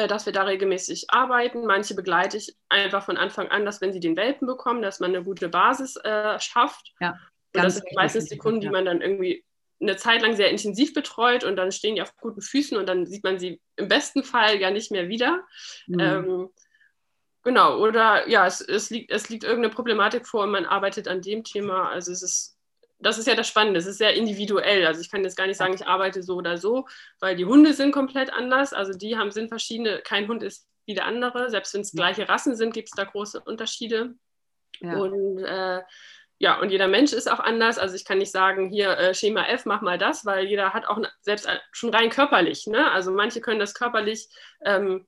dass 0.07 0.25
wir 0.25 0.33
da 0.33 0.43
regelmäßig 0.43 1.05
arbeiten. 1.09 1.65
Manche 1.65 1.95
begleite 1.95 2.37
ich 2.37 2.55
einfach 2.69 3.03
von 3.03 3.17
Anfang 3.17 3.47
an, 3.47 3.65
dass 3.65 3.81
wenn 3.81 3.93
sie 3.93 3.99
den 3.99 4.15
Welpen 4.15 4.47
bekommen, 4.47 4.81
dass 4.81 4.99
man 4.99 5.15
eine 5.15 5.23
gute 5.23 5.49
Basis 5.49 5.95
äh, 5.97 6.39
schafft. 6.39 6.93
Ja, 6.99 7.17
und 7.55 7.63
das 7.63 7.75
sind 7.75 7.85
meistens 7.95 8.25
die 8.25 8.37
Kunden, 8.37 8.61
die 8.61 8.69
man 8.69 8.85
dann 8.85 9.01
irgendwie 9.01 9.43
eine 9.81 9.95
Zeit 9.95 10.21
lang 10.21 10.35
sehr 10.35 10.49
intensiv 10.49 10.93
betreut 10.93 11.43
und 11.43 11.55
dann 11.55 11.71
stehen 11.71 11.95
die 11.95 12.01
auf 12.01 12.15
guten 12.17 12.41
Füßen 12.41 12.77
und 12.77 12.87
dann 12.87 13.05
sieht 13.05 13.23
man 13.23 13.39
sie 13.39 13.61
im 13.77 13.87
besten 13.87 14.23
Fall 14.23 14.59
ja 14.59 14.71
nicht 14.71 14.91
mehr 14.91 15.07
wieder. 15.07 15.43
Mhm. 15.87 15.99
Ähm, 15.99 16.49
genau, 17.43 17.79
oder 17.79 18.27
ja, 18.27 18.45
es, 18.45 18.61
es, 18.61 18.89
liegt, 18.89 19.11
es 19.11 19.29
liegt 19.29 19.43
irgendeine 19.43 19.73
Problematik 19.73 20.27
vor 20.27 20.43
und 20.43 20.51
man 20.51 20.65
arbeitet 20.65 21.07
an 21.07 21.21
dem 21.21 21.43
Thema. 21.43 21.89
Also 21.89 22.11
es 22.11 22.21
ist 22.21 22.58
das 22.99 23.17
ist 23.17 23.27
ja 23.27 23.35
das 23.35 23.47
Spannende, 23.47 23.79
es 23.79 23.85
ist 23.85 23.97
sehr 23.97 24.13
individuell. 24.13 24.85
Also 24.85 25.01
ich 25.01 25.09
kann 25.09 25.23
jetzt 25.23 25.37
gar 25.37 25.47
nicht 25.47 25.57
sagen, 25.57 25.73
ich 25.73 25.87
arbeite 25.87 26.21
so 26.21 26.35
oder 26.35 26.57
so, 26.57 26.87
weil 27.19 27.35
die 27.35 27.45
Hunde 27.45 27.73
sind 27.73 27.91
komplett 27.91 28.31
anders. 28.33 28.73
Also 28.73 28.97
die 28.97 29.17
haben, 29.17 29.31
sind 29.31 29.49
verschiedene, 29.49 29.99
kein 29.99 30.27
Hund 30.27 30.43
ist 30.43 30.67
wie 30.85 30.95
der 30.95 31.05
andere. 31.05 31.49
Selbst 31.49 31.73
wenn 31.73 31.81
es 31.81 31.91
gleiche 31.91 32.27
Rassen 32.27 32.55
sind, 32.55 32.73
gibt 32.73 32.89
es 32.89 32.95
da 32.95 33.05
große 33.05 33.39
Unterschiede. 33.39 34.15
Ja. 34.81 34.97
Und 34.97 35.39
äh, 35.43 35.81
ja, 36.41 36.59
und 36.59 36.71
jeder 36.71 36.87
Mensch 36.87 37.11
ist 37.13 37.29
auch 37.29 37.39
anders. 37.39 37.77
Also 37.77 37.95
ich 37.95 38.05
kann 38.05 38.17
nicht 38.17 38.31
sagen, 38.31 38.69
hier 38.69 38.97
äh, 38.97 39.13
Schema 39.13 39.45
F, 39.45 39.65
mach 39.65 39.81
mal 39.81 39.97
das, 39.97 40.25
weil 40.25 40.45
jeder 40.45 40.73
hat 40.73 40.85
auch 40.85 40.99
selbst 41.21 41.47
schon 41.71 41.93
rein 41.93 42.09
körperlich. 42.09 42.65
Ne? 42.67 42.89
Also 42.91 43.11
manche 43.11 43.41
können 43.41 43.59
das 43.59 43.73
körperlich 43.73 44.29
ähm, 44.63 45.05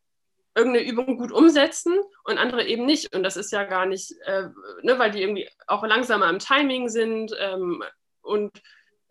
irgendeine 0.55 0.85
Übung 0.85 1.17
gut 1.17 1.31
umsetzen 1.31 1.97
und 2.23 2.37
andere 2.37 2.65
eben 2.65 2.85
nicht. 2.85 3.15
Und 3.15 3.23
das 3.23 3.37
ist 3.37 3.51
ja 3.51 3.63
gar 3.63 3.85
nicht, 3.85 4.13
äh, 4.25 4.49
ne, 4.81 4.99
weil 4.99 5.11
die 5.11 5.21
irgendwie 5.21 5.49
auch 5.67 5.83
langsamer 5.85 6.29
im 6.29 6.39
Timing 6.39 6.89
sind 6.89 7.33
ähm, 7.39 7.83
und 8.21 8.61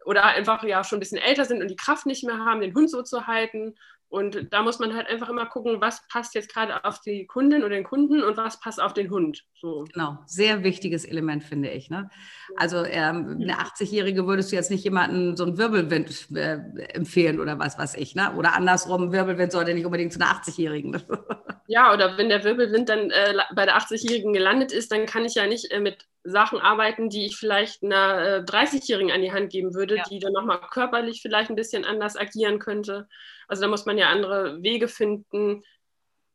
oder 0.05 0.25
einfach 0.25 0.63
ja 0.65 0.83
schon 0.83 0.97
ein 0.97 1.01
bisschen 1.01 1.19
älter 1.19 1.45
sind 1.45 1.61
und 1.61 1.69
die 1.69 1.77
Kraft 1.77 2.07
nicht 2.07 2.25
mehr 2.25 2.39
haben, 2.39 2.61
den 2.61 2.75
Hund 2.75 2.91
so 2.91 3.03
zu 3.03 3.27
halten. 3.27 3.75
Und 4.11 4.53
da 4.53 4.63
muss 4.63 4.81
man 4.81 4.95
halt 4.95 5.09
einfach 5.09 5.29
immer 5.29 5.47
gucken, 5.47 5.81
was 5.81 6.03
passt 6.09 6.35
jetzt 6.35 6.53
gerade 6.53 6.85
auf 6.85 7.01
die 7.01 7.27
Kundin 7.27 7.63
oder 7.63 7.77
den 7.77 7.85
Kunden 7.85 8.25
und 8.25 8.37
was 8.37 8.59
passt 8.59 8.83
auf 8.83 8.93
den 8.93 9.09
Hund. 9.09 9.45
So. 9.55 9.85
Genau, 9.93 10.19
sehr 10.27 10.65
wichtiges 10.65 11.05
Element, 11.05 11.45
finde 11.45 11.71
ich. 11.71 11.91
Ne? 11.91 12.11
Also 12.57 12.85
ähm, 12.85 13.39
eine 13.41 13.55
80-Jährige 13.61 14.27
würdest 14.27 14.51
du 14.51 14.57
jetzt 14.57 14.73
nicht 14.73 14.83
jemanden 14.83 15.37
so 15.37 15.45
einen 15.45 15.59
Wirbelwind 15.59 16.27
äh, 16.35 16.59
empfehlen 16.93 17.39
oder 17.39 17.61
was 17.61 17.79
weiß 17.79 17.95
ich. 17.95 18.17
Ne? 18.17 18.35
Oder 18.35 18.57
andersrum, 18.57 19.13
Wirbelwind 19.13 19.53
sollte 19.53 19.75
nicht 19.75 19.87
unbedingt 19.87 20.13
zu 20.13 20.21
einer 20.21 20.33
80-Jährigen. 20.33 21.01
ja, 21.69 21.95
oder 21.95 22.19
wenn 22.19 22.29
der 22.29 22.43
Wirbelwind 22.43 22.89
dann 22.89 23.11
äh, 23.11 23.35
bei 23.55 23.65
der 23.65 23.79
80-Jährigen 23.79 24.33
gelandet 24.33 24.73
ist, 24.73 24.91
dann 24.91 25.07
kann 25.07 25.25
ich 25.25 25.37
ja 25.37 25.47
nicht 25.47 25.71
äh, 25.71 25.79
mit 25.79 26.10
Sachen 26.23 26.59
arbeiten, 26.61 27.09
die 27.09 27.27
ich 27.27 27.37
vielleicht 27.37 27.83
einer 27.83 28.45
30-Jährigen 28.45 29.11
äh, 29.11 29.15
an 29.15 29.23
die 29.23 29.33
Hand 29.33 29.51
geben 29.51 29.75
würde, 29.75 29.97
ja. 29.97 30.03
die 30.11 30.19
dann 30.19 30.33
nochmal 30.33 30.61
körperlich 30.71 31.23
vielleicht 31.23 31.51
ein 31.51 31.57
bisschen 31.57 31.85
anders 31.85 32.17
agieren 32.17 32.59
könnte. 32.59 33.09
Also 33.49 33.63
da 33.63 33.69
muss 33.69 33.87
man 33.87 33.99
ja 33.99 34.09
andere 34.09 34.63
Wege 34.63 34.89
finden, 34.89 35.63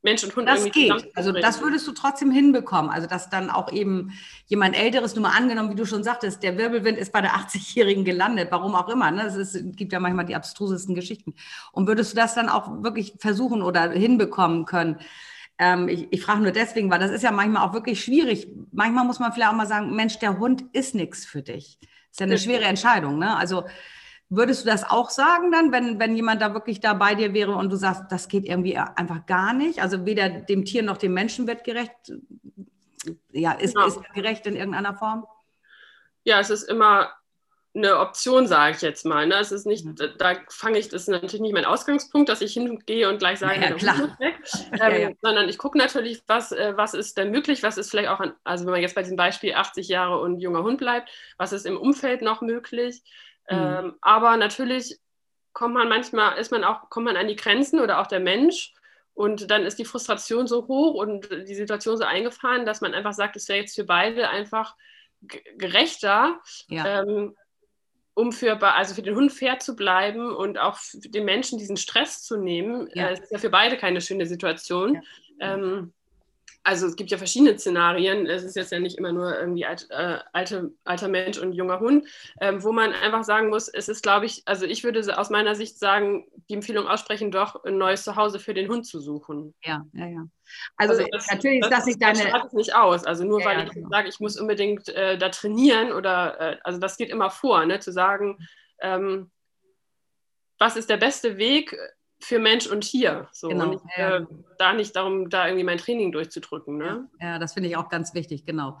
Mensch 0.06 0.22
und 0.22 0.36
Hund 0.36 0.48
das 0.48 0.70
geht. 0.70 0.92
Also 1.16 1.32
das 1.32 1.60
würdest 1.60 1.86
du 1.86 1.92
trotzdem 1.92 2.30
hinbekommen. 2.30 2.90
Also 2.90 3.08
dass 3.08 3.28
dann 3.28 3.50
auch 3.50 3.72
eben 3.72 4.12
jemand 4.46 4.76
Älteres, 4.76 5.16
nur 5.16 5.22
mal 5.22 5.36
angenommen, 5.36 5.70
wie 5.70 5.74
du 5.74 5.84
schon 5.84 6.04
sagtest, 6.04 6.42
der 6.42 6.56
Wirbelwind 6.56 6.96
ist 6.96 7.12
bei 7.12 7.20
der 7.20 7.32
80-Jährigen 7.32 8.04
gelandet, 8.04 8.48
warum 8.50 8.74
auch 8.76 8.88
immer. 8.88 9.10
Ne? 9.10 9.26
Es 9.26 9.58
gibt 9.76 9.92
ja 9.92 9.98
manchmal 9.98 10.24
die 10.24 10.36
abstrusesten 10.36 10.94
Geschichten. 10.94 11.34
Und 11.72 11.88
würdest 11.88 12.12
du 12.12 12.16
das 12.16 12.34
dann 12.34 12.48
auch 12.48 12.82
wirklich 12.84 13.14
versuchen 13.18 13.62
oder 13.62 13.90
hinbekommen 13.90 14.64
können? 14.64 15.00
Ähm, 15.58 15.88
ich, 15.88 16.08
ich 16.10 16.22
frage 16.22 16.42
nur 16.42 16.52
deswegen, 16.52 16.90
weil 16.90 16.98
das 16.98 17.10
ist 17.10 17.22
ja 17.22 17.30
manchmal 17.30 17.66
auch 17.66 17.72
wirklich 17.72 18.02
schwierig. 18.02 18.48
Manchmal 18.72 19.04
muss 19.04 19.18
man 19.18 19.32
vielleicht 19.32 19.50
auch 19.50 19.56
mal 19.56 19.66
sagen, 19.66 19.94
Mensch, 19.94 20.18
der 20.18 20.38
Hund 20.38 20.64
ist 20.72 20.94
nichts 20.94 21.24
für 21.24 21.42
dich. 21.42 21.78
Das 21.80 21.88
ist 22.12 22.20
ja 22.20 22.26
eine 22.26 22.38
schwere 22.38 22.64
Entscheidung. 22.64 23.18
Ne? 23.18 23.36
Also 23.36 23.64
Würdest 24.28 24.64
du 24.64 24.68
das 24.68 24.82
auch 24.82 25.10
sagen 25.10 25.52
dann, 25.52 25.70
wenn, 25.70 26.00
wenn 26.00 26.16
jemand 26.16 26.42
da 26.42 26.52
wirklich 26.52 26.80
da 26.80 26.94
bei 26.94 27.14
dir 27.14 27.32
wäre 27.32 27.54
und 27.54 27.70
du 27.70 27.76
sagst, 27.76 28.04
das 28.10 28.26
geht 28.26 28.44
irgendwie 28.44 28.76
einfach 28.76 29.24
gar 29.26 29.52
nicht? 29.52 29.80
Also 29.80 30.04
weder 30.04 30.28
dem 30.28 30.64
Tier 30.64 30.82
noch 30.82 30.96
dem 30.96 31.14
Menschen 31.14 31.46
wird 31.46 31.62
gerecht, 31.62 32.12
ja, 33.30 33.52
ist, 33.52 33.76
ja. 33.76 33.86
ist 33.86 34.00
gerecht 34.14 34.44
in 34.48 34.56
irgendeiner 34.56 34.94
Form? 34.94 35.26
Ja, 36.24 36.40
es 36.40 36.50
ist 36.50 36.64
immer 36.64 37.10
eine 37.76 37.98
Option, 37.98 38.46
sage 38.46 38.74
ich 38.74 38.82
jetzt 38.82 39.04
mal. 39.04 39.26
Ne? 39.26 39.34
Es 39.34 39.52
ist 39.52 39.66
nicht, 39.66 39.84
mhm. 39.84 39.96
da 40.18 40.34
fange 40.48 40.78
ich, 40.78 40.88
das 40.88 41.02
ist 41.02 41.08
natürlich 41.08 41.40
nicht 41.40 41.52
mein 41.52 41.64
Ausgangspunkt, 41.64 42.28
dass 42.28 42.40
ich 42.40 42.54
hingehe 42.54 43.08
und 43.08 43.18
gleich 43.18 43.38
sage, 43.38 43.60
ja, 43.60 43.72
klar. 43.74 44.16
Weg, 44.18 44.36
ähm, 44.72 44.78
ja, 44.78 44.96
ja. 44.96 45.10
sondern 45.20 45.48
ich 45.48 45.58
gucke 45.58 45.76
natürlich, 45.76 46.22
was, 46.26 46.52
äh, 46.52 46.76
was 46.76 46.94
ist 46.94 47.18
denn 47.18 47.30
möglich, 47.30 47.62
was 47.62 47.76
ist 47.76 47.90
vielleicht 47.90 48.08
auch, 48.08 48.20
an, 48.20 48.32
also 48.44 48.64
wenn 48.64 48.72
man 48.72 48.80
jetzt 48.80 48.94
bei 48.94 49.02
diesem 49.02 49.16
Beispiel 49.16 49.54
80 49.54 49.88
Jahre 49.88 50.20
und 50.20 50.40
junger 50.40 50.62
Hund 50.62 50.78
bleibt, 50.78 51.10
was 51.36 51.52
ist 51.52 51.66
im 51.66 51.76
Umfeld 51.76 52.22
noch 52.22 52.40
möglich? 52.40 53.02
Mhm. 53.50 53.56
Ähm, 53.56 53.94
aber 54.00 54.36
natürlich 54.36 54.98
kommt 55.52 55.74
man 55.74 55.88
manchmal, 55.88 56.38
ist 56.38 56.52
man 56.52 56.64
auch, 56.64 56.88
kommt 56.88 57.06
man 57.06 57.16
an 57.16 57.28
die 57.28 57.36
Grenzen 57.36 57.80
oder 57.80 58.00
auch 58.00 58.06
der 58.06 58.20
Mensch. 58.20 58.72
Und 59.14 59.50
dann 59.50 59.64
ist 59.64 59.78
die 59.78 59.86
Frustration 59.86 60.46
so 60.46 60.68
hoch 60.68 60.94
und 60.94 61.30
die 61.30 61.54
Situation 61.54 61.96
so 61.96 62.04
eingefahren, 62.04 62.66
dass 62.66 62.82
man 62.82 62.92
einfach 62.92 63.14
sagt, 63.14 63.36
es 63.36 63.48
wäre 63.48 63.60
jetzt 63.60 63.74
für 63.74 63.84
beide 63.84 64.28
einfach 64.28 64.76
gerechter, 65.56 66.38
ja. 66.68 67.02
ähm, 67.02 67.34
um 68.16 68.32
für, 68.32 68.60
also 68.62 68.94
für 68.94 69.02
den 69.02 69.14
Hund 69.14 69.30
fair 69.30 69.58
zu 69.58 69.76
bleiben 69.76 70.34
und 70.34 70.58
auch 70.58 70.78
für 70.78 70.98
den 70.98 71.26
Menschen 71.26 71.58
diesen 71.58 71.76
Stress 71.76 72.22
zu 72.22 72.38
nehmen. 72.38 72.88
Ja. 72.94 73.08
Äh, 73.08 73.12
ist 73.12 73.30
ja 73.30 73.38
für 73.38 73.50
beide 73.50 73.76
keine 73.76 74.00
schöne 74.00 74.24
Situation. 74.24 75.02
Ja. 75.38 75.54
Ähm, 75.54 75.92
also 76.66 76.88
es 76.88 76.96
gibt 76.96 77.12
ja 77.12 77.16
verschiedene 77.16 77.56
Szenarien, 77.56 78.26
es 78.26 78.42
ist 78.42 78.56
jetzt 78.56 78.72
ja 78.72 78.80
nicht 78.80 78.98
immer 78.98 79.12
nur 79.12 79.38
irgendwie 79.38 79.64
alt, 79.64 79.86
äh, 79.90 80.18
alte, 80.32 80.72
alter 80.84 81.06
Mensch 81.06 81.38
und 81.38 81.52
junger 81.52 81.78
Hund, 81.78 82.08
ähm, 82.40 82.62
wo 82.64 82.72
man 82.72 82.92
einfach 82.92 83.22
sagen 83.22 83.50
muss, 83.50 83.68
es 83.68 83.88
ist, 83.88 84.02
glaube 84.02 84.26
ich, 84.26 84.42
also 84.46 84.66
ich 84.66 84.82
würde 84.82 85.16
aus 85.16 85.30
meiner 85.30 85.54
Sicht 85.54 85.78
sagen, 85.78 86.26
die 86.48 86.54
Empfehlung 86.54 86.88
aussprechen, 86.88 87.30
doch 87.30 87.62
ein 87.64 87.78
neues 87.78 88.02
Zuhause 88.02 88.40
für 88.40 88.52
den 88.52 88.68
Hund 88.68 88.84
zu 88.84 88.98
suchen. 88.98 89.54
Ja, 89.62 89.86
ja, 89.92 90.06
ja. 90.06 90.26
Also, 90.76 90.94
also 90.94 91.06
das, 91.12 91.28
natürlich 91.30 91.60
ist 91.60 91.70
das, 91.70 91.78
das 91.78 91.86
nicht 91.86 92.02
deine... 92.02 92.32
Das 92.32 92.52
nicht 92.52 92.74
aus, 92.74 93.04
also 93.04 93.24
nur 93.24 93.40
ja, 93.40 93.46
weil 93.46 93.58
ja, 93.58 93.64
ich 93.64 93.70
genau. 93.70 93.88
sage, 93.88 94.08
ich 94.08 94.18
muss 94.18 94.36
unbedingt 94.36 94.88
äh, 94.88 95.16
da 95.16 95.28
trainieren 95.28 95.92
oder, 95.92 96.40
äh, 96.40 96.56
also 96.64 96.80
das 96.80 96.96
geht 96.96 97.10
immer 97.10 97.30
vor, 97.30 97.64
ne, 97.64 97.78
zu 97.78 97.92
sagen, 97.92 98.38
ähm, 98.80 99.30
was 100.58 100.76
ist 100.76 100.90
der 100.90 100.96
beste 100.96 101.36
Weg, 101.36 101.76
für 102.20 102.38
Mensch 102.38 102.66
und 102.66 102.82
Tier. 102.82 103.28
So. 103.32 103.48
Genau. 103.48 103.70
Und 103.70 103.74
ich, 103.74 103.98
äh, 103.98 104.20
da 104.58 104.72
nicht 104.72 104.96
darum, 104.96 105.28
da 105.28 105.46
irgendwie 105.46 105.64
mein 105.64 105.78
Training 105.78 106.12
durchzudrücken. 106.12 106.78
Ne? 106.78 107.08
Ja, 107.20 107.26
ja 107.26 107.38
das 107.38 107.54
finde 107.54 107.68
ich 107.68 107.76
auch 107.76 107.88
ganz 107.88 108.14
wichtig, 108.14 108.46
genau. 108.46 108.78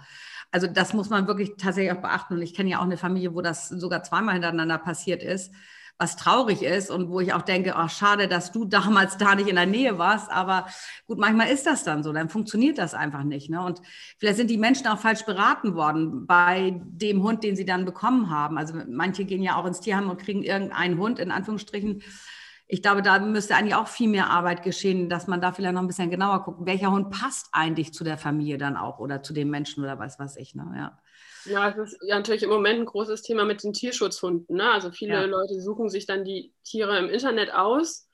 Also 0.50 0.66
das 0.66 0.94
muss 0.94 1.10
man 1.10 1.26
wirklich 1.26 1.52
tatsächlich 1.58 1.92
auch 1.92 2.02
beachten. 2.02 2.34
Und 2.34 2.42
ich 2.42 2.54
kenne 2.54 2.70
ja 2.70 2.78
auch 2.78 2.84
eine 2.84 2.96
Familie, 2.96 3.34
wo 3.34 3.42
das 3.42 3.68
sogar 3.68 4.02
zweimal 4.02 4.34
hintereinander 4.34 4.78
passiert 4.78 5.22
ist, 5.22 5.52
was 5.98 6.16
traurig 6.16 6.62
ist 6.62 6.90
und 6.90 7.08
wo 7.08 7.20
ich 7.20 7.32
auch 7.32 7.42
denke, 7.42 7.74
ach 7.74 7.90
schade, 7.90 8.28
dass 8.28 8.52
du 8.52 8.64
damals 8.66 9.18
da 9.18 9.34
nicht 9.34 9.48
in 9.48 9.56
der 9.56 9.66
Nähe 9.66 9.98
warst. 9.98 10.30
Aber 10.30 10.66
gut, 11.06 11.18
manchmal 11.18 11.48
ist 11.50 11.66
das 11.66 11.84
dann 11.84 12.02
so, 12.02 12.12
dann 12.12 12.28
funktioniert 12.28 12.78
das 12.78 12.94
einfach 12.94 13.24
nicht. 13.24 13.50
Ne? 13.50 13.62
Und 13.62 13.82
vielleicht 14.18 14.36
sind 14.36 14.50
die 14.50 14.58
Menschen 14.58 14.86
auch 14.86 14.98
falsch 14.98 15.24
beraten 15.24 15.74
worden 15.74 16.26
bei 16.26 16.80
dem 16.84 17.22
Hund, 17.22 17.44
den 17.44 17.56
sie 17.56 17.66
dann 17.66 17.84
bekommen 17.84 18.30
haben. 18.30 18.56
Also 18.56 18.74
manche 18.88 19.24
gehen 19.24 19.42
ja 19.42 19.56
auch 19.56 19.66
ins 19.66 19.80
Tierheim 19.80 20.08
und 20.08 20.20
kriegen 20.20 20.42
irgendeinen 20.42 20.98
Hund, 20.98 21.18
in 21.18 21.30
Anführungsstrichen, 21.30 22.02
ich 22.68 22.82
glaube, 22.82 23.02
da 23.02 23.18
müsste 23.20 23.54
eigentlich 23.54 23.74
auch 23.74 23.86
viel 23.86 24.08
mehr 24.08 24.28
Arbeit 24.28 24.62
geschehen, 24.62 25.08
dass 25.08 25.28
man 25.28 25.40
da 25.40 25.52
vielleicht 25.52 25.74
noch 25.74 25.82
ein 25.82 25.86
bisschen 25.86 26.10
genauer 26.10 26.42
guckt, 26.42 26.66
welcher 26.66 26.90
Hund 26.90 27.10
passt 27.10 27.48
eigentlich 27.52 27.94
zu 27.94 28.02
der 28.02 28.18
Familie 28.18 28.58
dann 28.58 28.76
auch 28.76 28.98
oder 28.98 29.22
zu 29.22 29.32
dem 29.32 29.50
Menschen 29.50 29.84
oder 29.84 29.98
was 29.98 30.18
weiß 30.18 30.36
ich. 30.36 30.54
Ne? 30.54 30.72
Ja. 30.76 30.98
Ja, 31.44 31.68
es 31.68 31.92
ist 31.92 31.98
ja 32.02 32.16
natürlich 32.16 32.42
im 32.42 32.50
Moment 32.50 32.80
ein 32.80 32.86
großes 32.86 33.22
Thema 33.22 33.44
mit 33.44 33.62
den 33.62 33.72
Tierschutzhunden. 33.72 34.56
Ne? 34.56 34.68
Also 34.68 34.90
viele 34.90 35.14
ja. 35.14 35.24
Leute 35.26 35.60
suchen 35.60 35.88
sich 35.88 36.06
dann 36.06 36.24
die 36.24 36.52
Tiere 36.64 36.98
im 36.98 37.08
Internet 37.08 37.54
aus 37.54 38.08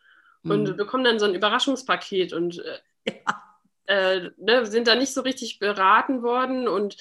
und 0.45 0.69
mhm. 0.69 0.77
bekommen 0.77 1.05
dann 1.05 1.19
so 1.19 1.25
ein 1.25 1.35
Überraschungspaket 1.35 2.35
und 2.35 2.59
äh, 2.59 2.79
ja 3.27 3.42
äh, 3.87 4.31
ne, 4.37 4.65
sind 4.67 4.87
da 4.87 4.95
nicht 4.95 5.13
so 5.13 5.23
richtig 5.23 5.59
beraten 5.59 6.23
worden 6.23 6.69
und 6.69 6.97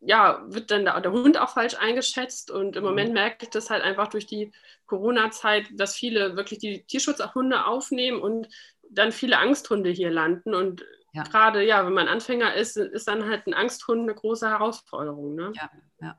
ja, 0.00 0.42
wird 0.48 0.70
dann 0.70 0.84
der, 0.84 1.00
der, 1.00 1.12
Hund 1.12 1.38
auch 1.38 1.50
falsch 1.50 1.76
eingeschätzt. 1.78 2.50
Und 2.50 2.76
im 2.76 2.82
mhm. 2.82 2.88
Moment 2.88 3.12
merke 3.12 3.44
ich 3.44 3.50
das 3.50 3.70
halt 3.70 3.82
einfach 3.82 4.08
durch 4.08 4.26
die 4.26 4.52
Corona-Zeit, 4.86 5.66
dass 5.72 5.94
viele 5.94 6.36
wirklich 6.36 6.58
die 6.58 6.82
Tierschutzhunde 6.84 7.66
aufnehmen 7.66 8.20
und 8.20 8.48
dann 8.90 9.12
viele 9.12 9.38
Angsthunde 9.38 9.90
hier 9.90 10.10
landen. 10.10 10.54
Und 10.54 10.84
ja. 11.12 11.22
gerade, 11.22 11.64
ja, 11.64 11.86
wenn 11.86 11.92
man 11.92 12.08
Anfänger 12.08 12.54
ist, 12.54 12.76
ist 12.76 13.06
dann 13.06 13.28
halt 13.28 13.46
ein 13.46 13.54
Angsthund 13.54 14.02
eine 14.02 14.14
große 14.14 14.48
Herausforderung. 14.48 15.34
Ne? 15.34 15.52
Ja, 15.54 15.70
ja. 16.00 16.18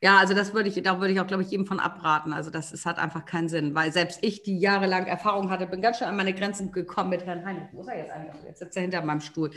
Ja, 0.00 0.18
also 0.18 0.34
das 0.34 0.54
würde 0.54 0.68
ich, 0.68 0.82
da 0.82 1.00
würde 1.00 1.12
ich 1.12 1.20
auch, 1.20 1.26
glaube 1.26 1.42
ich, 1.42 1.50
jedem 1.50 1.66
von 1.66 1.80
abraten. 1.80 2.32
Also 2.32 2.50
das 2.50 2.72
ist, 2.72 2.86
hat 2.86 2.98
einfach 2.98 3.24
keinen 3.24 3.48
Sinn, 3.48 3.74
weil 3.74 3.92
selbst 3.92 4.18
ich, 4.22 4.42
die 4.42 4.58
jahrelang 4.58 5.06
Erfahrung 5.06 5.50
hatte, 5.50 5.66
bin 5.66 5.80
ganz 5.80 5.98
schön 5.98 6.08
an 6.08 6.16
meine 6.16 6.34
Grenzen 6.34 6.72
gekommen 6.72 7.10
mit 7.10 7.24
Herrn 7.24 7.44
Heinrich. 7.44 7.68
Wo 7.72 7.80
ist 7.80 7.88
er 7.88 7.98
jetzt 7.98 8.10
eigentlich? 8.10 8.42
Jetzt 8.44 8.58
sitzt 8.58 8.76
er 8.76 8.82
hinter 8.82 9.02
meinem 9.02 9.20
Stuhl. 9.20 9.50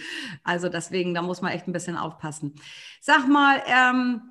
Also 0.44 0.70
deswegen, 0.70 1.14
da 1.14 1.22
muss 1.22 1.42
man 1.42 1.52
echt 1.52 1.68
ein 1.68 1.74
bisschen 1.74 1.98
aufpassen. 1.98 2.56
Sag 3.02 3.28
mal, 3.28 3.62
ähm, 3.68 4.22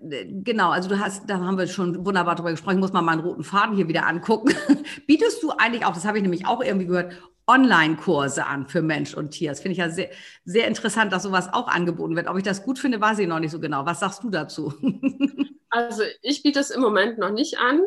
Genau, 0.00 0.70
also 0.70 0.88
du 0.88 1.00
hast, 1.00 1.28
da 1.28 1.38
haben 1.40 1.58
wir 1.58 1.66
schon 1.66 2.04
wunderbar 2.06 2.36
drüber 2.36 2.52
gesprochen, 2.52 2.78
muss 2.78 2.92
mal 2.92 3.02
meinen 3.02 3.20
roten 3.20 3.42
Faden 3.42 3.74
hier 3.74 3.88
wieder 3.88 4.06
angucken. 4.06 4.54
Bietest 5.08 5.42
du 5.42 5.50
eigentlich 5.50 5.84
auch, 5.84 5.94
das 5.94 6.04
habe 6.04 6.18
ich 6.18 6.22
nämlich 6.22 6.46
auch 6.46 6.62
irgendwie 6.62 6.86
gehört, 6.86 7.12
Online-Kurse 7.50 8.46
an 8.46 8.68
für 8.68 8.80
Mensch 8.80 9.14
und 9.14 9.32
Tier. 9.32 9.50
Das 9.50 9.60
finde 9.60 9.72
ich 9.72 9.78
ja 9.78 9.90
sehr, 9.90 10.10
sehr 10.44 10.68
interessant, 10.68 11.12
dass 11.12 11.24
sowas 11.24 11.52
auch 11.52 11.66
angeboten 11.66 12.14
wird. 12.14 12.28
Ob 12.28 12.36
ich 12.36 12.44
das 12.44 12.62
gut 12.62 12.78
finde, 12.78 13.00
weiß 13.00 13.18
ich 13.18 13.26
noch 13.26 13.40
nicht 13.40 13.50
so 13.50 13.58
genau. 13.58 13.84
Was 13.86 14.00
sagst 14.00 14.22
du 14.22 14.30
dazu? 14.30 14.72
also 15.70 16.02
ich 16.22 16.42
biete 16.44 16.60
es 16.60 16.70
im 16.70 16.80
Moment 16.80 17.18
noch 17.18 17.30
nicht 17.30 17.58
an, 17.58 17.82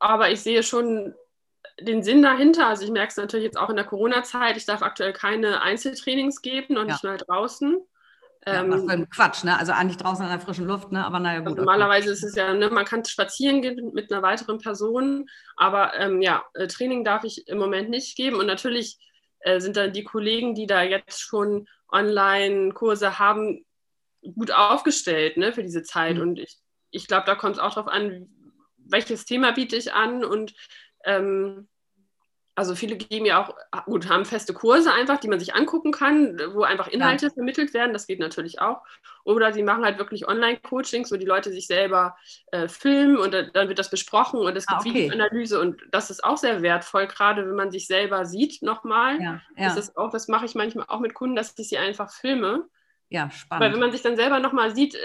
aber 0.00 0.30
ich 0.32 0.40
sehe 0.40 0.64
schon 0.64 1.14
den 1.80 2.02
Sinn 2.02 2.22
dahinter. 2.22 2.66
Also 2.66 2.84
ich 2.84 2.90
merke 2.90 3.10
es 3.10 3.16
natürlich 3.16 3.44
jetzt 3.44 3.58
auch 3.58 3.70
in 3.70 3.76
der 3.76 3.84
Corona-Zeit. 3.84 4.56
Ich 4.56 4.66
darf 4.66 4.82
aktuell 4.82 5.12
keine 5.12 5.62
Einzeltrainings 5.62 6.42
geben 6.42 6.76
und 6.76 6.88
ja. 6.88 6.94
nicht 6.94 7.04
mal 7.04 7.18
draußen. 7.18 7.78
Ja, 8.46 8.68
was 8.68 8.82
für 8.82 8.90
ein 8.90 9.10
Quatsch, 9.10 9.44
ne? 9.44 9.58
Also 9.58 9.72
eigentlich 9.72 9.98
draußen 9.98 10.24
in 10.24 10.30
der 10.30 10.40
frischen 10.40 10.66
Luft, 10.66 10.90
ne? 10.92 11.04
Aber 11.04 11.18
naja, 11.18 11.40
gut. 11.40 11.48
Also 11.48 11.58
normalerweise 11.58 12.10
ist 12.10 12.22
es 12.22 12.34
ja, 12.34 12.54
ne, 12.54 12.70
man 12.70 12.84
kann 12.84 13.04
spazieren 13.04 13.62
gehen 13.62 13.92
mit 13.92 14.10
einer 14.10 14.22
weiteren 14.22 14.58
Person, 14.58 15.28
aber 15.56 15.94
ähm, 15.94 16.22
ja, 16.22 16.44
äh, 16.54 16.66
Training 16.66 17.04
darf 17.04 17.24
ich 17.24 17.46
im 17.48 17.58
Moment 17.58 17.90
nicht 17.90 18.16
geben. 18.16 18.36
Und 18.36 18.46
natürlich 18.46 18.98
äh, 19.40 19.60
sind 19.60 19.76
dann 19.76 19.92
die 19.92 20.04
Kollegen, 20.04 20.54
die 20.54 20.66
da 20.66 20.82
jetzt 20.82 21.20
schon 21.20 21.68
Online-Kurse 21.90 23.18
haben, 23.18 23.64
gut 24.22 24.50
aufgestellt 24.50 25.36
ne, 25.36 25.52
für 25.52 25.62
diese 25.62 25.82
Zeit. 25.82 26.16
Mhm. 26.16 26.22
Und 26.22 26.38
ich, 26.38 26.56
ich 26.90 27.06
glaube, 27.06 27.26
da 27.26 27.34
kommt 27.34 27.56
es 27.56 27.62
auch 27.62 27.74
darauf 27.74 27.90
an, 27.90 28.28
welches 28.76 29.24
Thema 29.24 29.52
biete 29.52 29.76
ich 29.76 29.92
an 29.92 30.24
und 30.24 30.54
ähm, 31.04 31.68
also 32.58 32.74
viele 32.74 32.96
geben 32.96 33.24
ja 33.24 33.40
auch, 33.40 33.84
gut, 33.84 34.08
haben 34.08 34.24
feste 34.24 34.52
Kurse 34.52 34.92
einfach, 34.92 35.18
die 35.18 35.28
man 35.28 35.38
sich 35.38 35.54
angucken 35.54 35.92
kann, 35.92 36.40
wo 36.54 36.64
einfach 36.64 36.88
Inhalte 36.88 37.26
ja. 37.26 37.32
vermittelt 37.32 37.72
werden, 37.72 37.92
das 37.92 38.08
geht 38.08 38.18
natürlich 38.18 38.60
auch. 38.60 38.82
Oder 39.22 39.52
sie 39.52 39.62
machen 39.62 39.84
halt 39.84 39.98
wirklich 39.98 40.26
Online-Coachings, 40.26 41.12
wo 41.12 41.16
die 41.16 41.24
Leute 41.24 41.52
sich 41.52 41.68
selber 41.68 42.16
äh, 42.50 42.66
filmen 42.66 43.16
und 43.16 43.32
dann 43.32 43.68
wird 43.68 43.78
das 43.78 43.90
besprochen 43.90 44.40
und 44.40 44.56
es 44.56 44.66
gibt 44.66 44.80
ah, 44.80 44.80
okay. 44.80 45.04
Videoanalyse 45.04 45.60
und 45.60 45.80
das 45.92 46.10
ist 46.10 46.24
auch 46.24 46.36
sehr 46.36 46.60
wertvoll, 46.60 47.06
gerade 47.06 47.46
wenn 47.46 47.54
man 47.54 47.70
sich 47.70 47.86
selber 47.86 48.24
sieht 48.24 48.60
nochmal. 48.60 49.22
Ja, 49.22 49.40
ja. 49.56 49.68
Das 49.68 49.76
ist 49.76 49.96
auch, 49.96 50.10
das 50.10 50.26
mache 50.26 50.46
ich 50.46 50.56
manchmal 50.56 50.86
auch 50.88 50.98
mit 50.98 51.14
Kunden, 51.14 51.36
dass 51.36 51.56
ich 51.56 51.68
sie 51.68 51.78
einfach 51.78 52.10
filme. 52.10 52.66
Ja, 53.08 53.30
spannend. 53.30 53.64
Weil 53.64 53.72
wenn 53.72 53.80
man 53.80 53.92
sich 53.92 54.02
dann 54.02 54.16
selber 54.16 54.40
nochmal 54.40 54.74
sieht, 54.74 54.96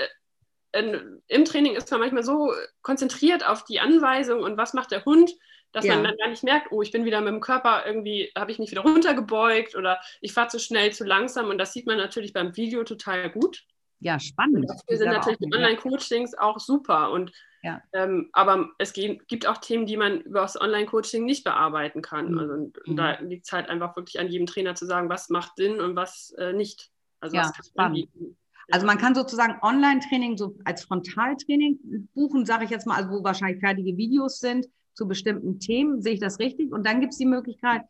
äh, 0.71 0.99
im 1.27 1.45
Training 1.45 1.75
ist 1.75 1.91
man 1.91 1.99
manchmal 1.99 2.23
so 2.23 2.51
konzentriert 2.81 3.47
auf 3.47 3.63
die 3.63 3.79
Anweisung 3.79 4.41
und 4.41 4.57
was 4.57 4.73
macht 4.73 4.89
der 4.89 5.05
Hund, 5.05 5.31
dass 5.73 5.85
ja. 5.85 5.95
man 5.95 6.03
dann 6.05 6.17
gar 6.17 6.29
nicht 6.29 6.43
merkt, 6.43 6.71
oh, 6.71 6.81
ich 6.81 6.91
bin 6.91 7.03
wieder 7.03 7.19
mit 7.19 7.33
dem 7.33 7.41
Körper 7.41 7.83
irgendwie, 7.85 8.31
habe 8.37 8.51
ich 8.51 8.59
mich 8.59 8.71
wieder 8.71 8.81
runtergebeugt 8.81 9.75
oder 9.75 9.99
ich 10.21 10.31
fahre 10.31 10.47
zu 10.47 10.59
schnell, 10.59 10.93
zu 10.93 11.03
langsam. 11.03 11.49
Und 11.49 11.57
das 11.57 11.73
sieht 11.73 11.87
man 11.87 11.97
natürlich 11.97 12.31
beim 12.31 12.55
Video 12.55 12.83
total 12.83 13.31
gut. 13.31 13.63
Ja, 13.99 14.19
spannend. 14.19 14.69
dafür 14.69 14.97
sind 14.97 15.09
natürlich 15.09 15.39
Online-Coachings 15.41 16.37
auch 16.37 16.59
super. 16.59 17.11
Und, 17.11 17.31
ja. 17.63 17.81
ähm, 17.93 18.29
aber 18.33 18.69
es 18.77 18.93
gibt 18.93 19.47
auch 19.47 19.57
Themen, 19.57 19.85
die 19.85 19.97
man 19.97 20.21
über 20.21 20.41
das 20.41 20.59
Online-Coaching 20.59 21.25
nicht 21.25 21.43
bearbeiten 21.43 22.01
kann. 22.01 22.31
Mhm. 22.31 22.39
Also, 22.39 22.53
und, 22.53 22.77
und 22.87 22.95
da 22.95 23.19
mhm. 23.19 23.29
liegt 23.29 23.45
es 23.45 23.51
halt 23.51 23.69
einfach 23.69 23.95
wirklich 23.95 24.19
an 24.19 24.27
jedem 24.27 24.45
Trainer 24.45 24.75
zu 24.75 24.85
sagen, 24.85 25.09
was 25.09 25.29
macht 25.29 25.55
Sinn 25.55 25.81
und 25.81 25.95
was 25.95 26.35
äh, 26.37 26.53
nicht. 26.53 26.91
Also 27.19 27.37
ja, 27.37 27.51
spannend. 27.65 28.09
Also 28.71 28.85
man 28.85 28.97
kann 28.97 29.15
sozusagen 29.15 29.57
Online-Training 29.61 30.37
so 30.37 30.55
als 30.65 30.83
Frontaltraining 30.85 32.09
buchen, 32.13 32.45
sage 32.45 32.65
ich 32.65 32.69
jetzt 32.69 32.85
mal, 32.85 32.95
also 32.95 33.09
wo 33.09 33.23
wahrscheinlich 33.23 33.59
fertige 33.59 33.97
Videos 33.97 34.39
sind 34.39 34.67
zu 34.93 35.07
bestimmten 35.07 35.59
Themen. 35.59 36.01
Sehe 36.01 36.13
ich 36.13 36.19
das 36.19 36.39
richtig? 36.39 36.71
Und 36.71 36.85
dann 36.85 36.99
gibt 37.01 37.13
es 37.13 37.19
die 37.19 37.25
Möglichkeit, 37.25 37.81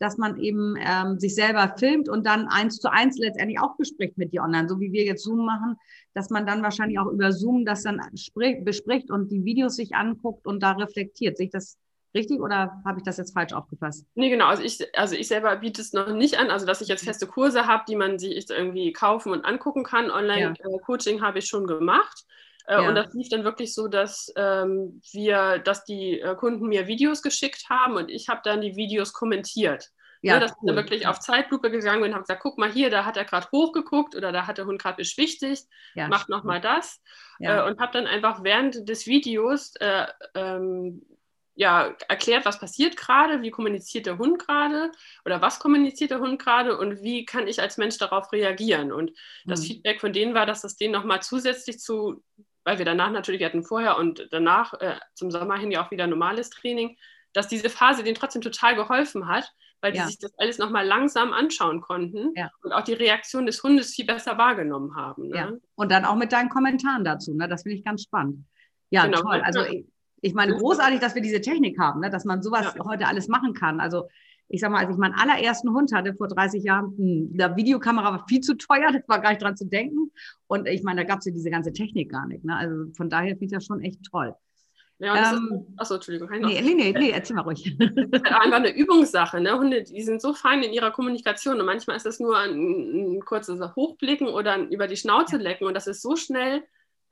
dass 0.00 0.16
man 0.16 0.38
eben 0.38 0.76
ähm, 0.78 1.20
sich 1.20 1.34
selber 1.34 1.74
filmt 1.78 2.08
und 2.08 2.26
dann 2.26 2.48
eins 2.48 2.78
zu 2.78 2.90
eins 2.90 3.18
letztendlich 3.18 3.60
auch 3.60 3.76
bespricht 3.76 4.16
mit 4.16 4.32
dir 4.32 4.42
online, 4.42 4.68
so 4.68 4.80
wie 4.80 4.92
wir 4.92 5.04
jetzt 5.04 5.22
Zoom 5.22 5.44
machen, 5.44 5.76
dass 6.14 6.30
man 6.30 6.46
dann 6.46 6.62
wahrscheinlich 6.62 6.98
auch 6.98 7.12
über 7.12 7.32
Zoom 7.32 7.66
das 7.66 7.82
dann 7.82 8.00
sprich, 8.16 8.64
bespricht 8.64 9.10
und 9.10 9.30
die 9.30 9.44
Videos 9.44 9.76
sich 9.76 9.94
anguckt 9.94 10.46
und 10.46 10.62
da 10.62 10.72
reflektiert. 10.72 11.36
Sehe 11.36 11.46
ich 11.46 11.52
das 11.52 11.76
richtig 12.14 12.40
oder 12.40 12.82
habe 12.86 12.98
ich 12.98 13.04
das 13.04 13.18
jetzt 13.18 13.34
falsch 13.34 13.52
aufgefasst? 13.52 14.06
Nee, 14.14 14.30
genau. 14.30 14.46
Also 14.46 14.62
ich, 14.62 14.78
also 14.98 15.14
ich 15.14 15.28
selber 15.28 15.54
biete 15.56 15.82
es 15.82 15.92
noch 15.92 16.12
nicht 16.14 16.38
an, 16.38 16.50
also 16.50 16.64
dass 16.64 16.80
ich 16.80 16.88
jetzt 16.88 17.04
feste 17.04 17.26
Kurse 17.26 17.66
habe, 17.66 17.84
die 17.86 17.96
man 17.96 18.18
sich 18.18 18.48
irgendwie 18.48 18.92
kaufen 18.92 19.32
und 19.32 19.44
angucken 19.44 19.84
kann. 19.84 20.10
Online-Coaching 20.10 21.18
ja. 21.18 21.22
äh, 21.22 21.26
habe 21.26 21.38
ich 21.40 21.46
schon 21.46 21.66
gemacht. 21.66 22.24
Äh, 22.70 22.82
ja. 22.82 22.88
Und 22.88 22.94
das 22.94 23.12
lief 23.14 23.28
dann 23.28 23.42
wirklich 23.42 23.74
so, 23.74 23.88
dass 23.88 24.32
ähm, 24.36 25.02
wir, 25.10 25.58
dass 25.58 25.84
die 25.84 26.20
äh, 26.20 26.36
Kunden 26.36 26.68
mir 26.68 26.86
Videos 26.86 27.20
geschickt 27.20 27.68
haben 27.68 27.96
und 27.96 28.10
ich 28.10 28.28
habe 28.28 28.42
dann 28.44 28.60
die 28.60 28.76
Videos 28.76 29.12
kommentiert. 29.12 29.90
Ja, 30.22 30.34
ne, 30.34 30.40
dass 30.40 30.52
cool. 30.52 30.56
ich 30.60 30.66
dann 30.66 30.76
wirklich 30.76 31.06
auf 31.08 31.18
Zeitlupe 31.18 31.70
gegangen 31.70 32.02
bin 32.02 32.10
und 32.10 32.14
habe 32.14 32.22
gesagt, 32.22 32.42
guck 32.42 32.58
mal 32.58 32.70
hier, 32.70 32.90
da 32.90 33.04
hat 33.04 33.16
er 33.16 33.24
gerade 33.24 33.48
hochgeguckt 33.50 34.14
oder 34.14 34.30
da 34.30 34.46
hat 34.46 34.58
der 34.58 34.66
Hund 34.66 34.80
gerade 34.80 34.96
beschwichtigt, 34.96 35.66
ja, 35.94 36.08
macht 36.08 36.28
nochmal 36.28 36.60
das. 36.60 37.00
Ja. 37.40 37.66
Äh, 37.66 37.70
und 37.70 37.80
habe 37.80 37.92
dann 37.92 38.06
einfach 38.06 38.44
während 38.44 38.88
des 38.88 39.06
Videos 39.06 39.74
äh, 39.80 40.06
ähm, 40.34 41.02
ja, 41.56 41.94
erklärt, 42.08 42.44
was 42.44 42.60
passiert 42.60 42.96
gerade, 42.96 43.42
wie 43.42 43.50
kommuniziert 43.50 44.06
der 44.06 44.18
Hund 44.18 44.38
gerade 44.38 44.92
oder 45.24 45.42
was 45.42 45.58
kommuniziert 45.58 46.12
der 46.12 46.20
Hund 46.20 46.40
gerade 46.40 46.78
und 46.78 47.02
wie 47.02 47.24
kann 47.24 47.48
ich 47.48 47.60
als 47.60 47.78
Mensch 47.78 47.98
darauf 47.98 48.30
reagieren. 48.32 48.92
Und 48.92 49.12
das 49.44 49.62
mhm. 49.62 49.64
Feedback 49.64 50.00
von 50.00 50.12
denen 50.12 50.34
war, 50.34 50.46
dass 50.46 50.62
das 50.62 50.76
denen 50.76 50.92
nochmal 50.92 51.20
zusätzlich 51.20 51.80
zu 51.80 52.22
weil 52.64 52.78
wir 52.78 52.84
danach 52.84 53.10
natürlich 53.10 53.42
hatten 53.42 53.64
vorher 53.64 53.96
und 53.98 54.28
danach 54.30 54.74
äh, 54.74 54.96
zum 55.14 55.30
Sommer 55.30 55.56
hin 55.56 55.70
ja 55.70 55.84
auch 55.84 55.90
wieder 55.90 56.06
normales 56.06 56.50
Training, 56.50 56.96
dass 57.32 57.48
diese 57.48 57.70
Phase 57.70 58.02
denen 58.02 58.16
trotzdem 58.16 58.42
total 58.42 58.74
geholfen 58.74 59.28
hat, 59.28 59.52
weil 59.80 59.94
ja. 59.94 60.02
die 60.02 60.08
sich 60.08 60.18
das 60.18 60.32
alles 60.38 60.58
nochmal 60.58 60.86
langsam 60.86 61.32
anschauen 61.32 61.80
konnten 61.80 62.32
ja. 62.36 62.50
und 62.62 62.72
auch 62.72 62.82
die 62.82 62.92
Reaktion 62.92 63.46
des 63.46 63.62
Hundes 63.62 63.94
viel 63.94 64.04
besser 64.04 64.36
wahrgenommen 64.36 64.94
haben. 64.96 65.28
Ne? 65.28 65.36
Ja. 65.36 65.52
Und 65.74 65.90
dann 65.90 66.04
auch 66.04 66.16
mit 66.16 66.32
deinen 66.32 66.48
Kommentaren 66.48 67.04
dazu, 67.04 67.34
ne? 67.34 67.48
das 67.48 67.62
finde 67.62 67.78
ich 67.78 67.84
ganz 67.84 68.02
spannend. 68.02 68.44
Ja, 68.90 69.06
genau. 69.06 69.22
toll. 69.22 69.40
Also 69.44 69.64
ich, 70.20 70.34
meine, 70.34 70.56
großartig, 70.56 71.00
dass 71.00 71.14
wir 71.14 71.22
diese 71.22 71.40
Technik 71.40 71.78
haben, 71.78 72.00
ne? 72.00 72.10
dass 72.10 72.24
man 72.24 72.42
sowas 72.42 72.74
heute 72.84 73.06
alles 73.06 73.28
machen 73.28 73.54
kann. 73.54 73.80
Also 73.80 74.08
ich 74.50 74.60
sag 74.60 74.70
mal, 74.70 74.84
als 74.84 74.90
ich 74.90 74.98
meinen 74.98 75.14
allerersten 75.14 75.72
Hund 75.72 75.92
hatte 75.92 76.12
vor 76.14 76.26
30 76.26 76.64
Jahren, 76.64 76.92
hm, 76.96 77.32
die 77.32 77.56
Videokamera 77.56 78.10
war 78.12 78.26
viel 78.28 78.40
zu 78.40 78.56
teuer, 78.56 78.90
das 78.92 79.08
war 79.08 79.20
gar 79.20 79.30
nicht 79.30 79.42
dran 79.42 79.56
zu 79.56 79.64
denken. 79.64 80.10
Und 80.48 80.66
ich 80.66 80.82
meine, 80.82 81.02
da 81.02 81.06
gab 81.06 81.20
es 81.20 81.26
ja 81.26 81.32
diese 81.32 81.50
ganze 81.50 81.72
Technik 81.72 82.10
gar 82.10 82.26
nicht. 82.26 82.44
Ne? 82.44 82.56
Also 82.56 82.92
von 82.94 83.08
daher 83.08 83.30
finde 83.30 83.44
ich 83.46 83.52
das 83.52 83.64
schon 83.64 83.80
echt 83.80 84.00
toll. 84.10 84.34
Ja, 84.98 85.32
ähm, 85.32 85.66
ist, 85.70 85.80
achso, 85.80 85.94
Entschuldigung. 85.94 86.28
Nee, 86.30 86.60
nee, 86.60 86.74
nee, 86.74 86.92
nee, 86.92 87.10
erzähl 87.10 87.36
mal 87.36 87.42
ruhig. 87.42 87.74
Das 87.78 87.88
ist 87.88 88.30
halt 88.30 88.44
einfach 88.44 88.58
eine 88.58 88.74
Übungssache. 88.74 89.40
Ne? 89.40 89.56
Hunde, 89.56 89.84
die 89.84 90.02
sind 90.02 90.20
so 90.20 90.34
fein 90.34 90.62
in 90.62 90.72
ihrer 90.72 90.90
Kommunikation 90.90 91.58
und 91.58 91.64
manchmal 91.64 91.96
ist 91.96 92.04
das 92.04 92.20
nur 92.20 92.36
ein, 92.36 93.16
ein 93.16 93.20
kurzes 93.20 93.60
Hochblicken 93.76 94.28
oder 94.28 94.54
ein 94.54 94.70
über 94.70 94.88
die 94.88 94.96
Schnauze 94.96 95.38
lecken 95.38 95.66
und 95.66 95.74
das 95.74 95.86
ist 95.86 96.02
so 96.02 96.16
schnell, 96.16 96.64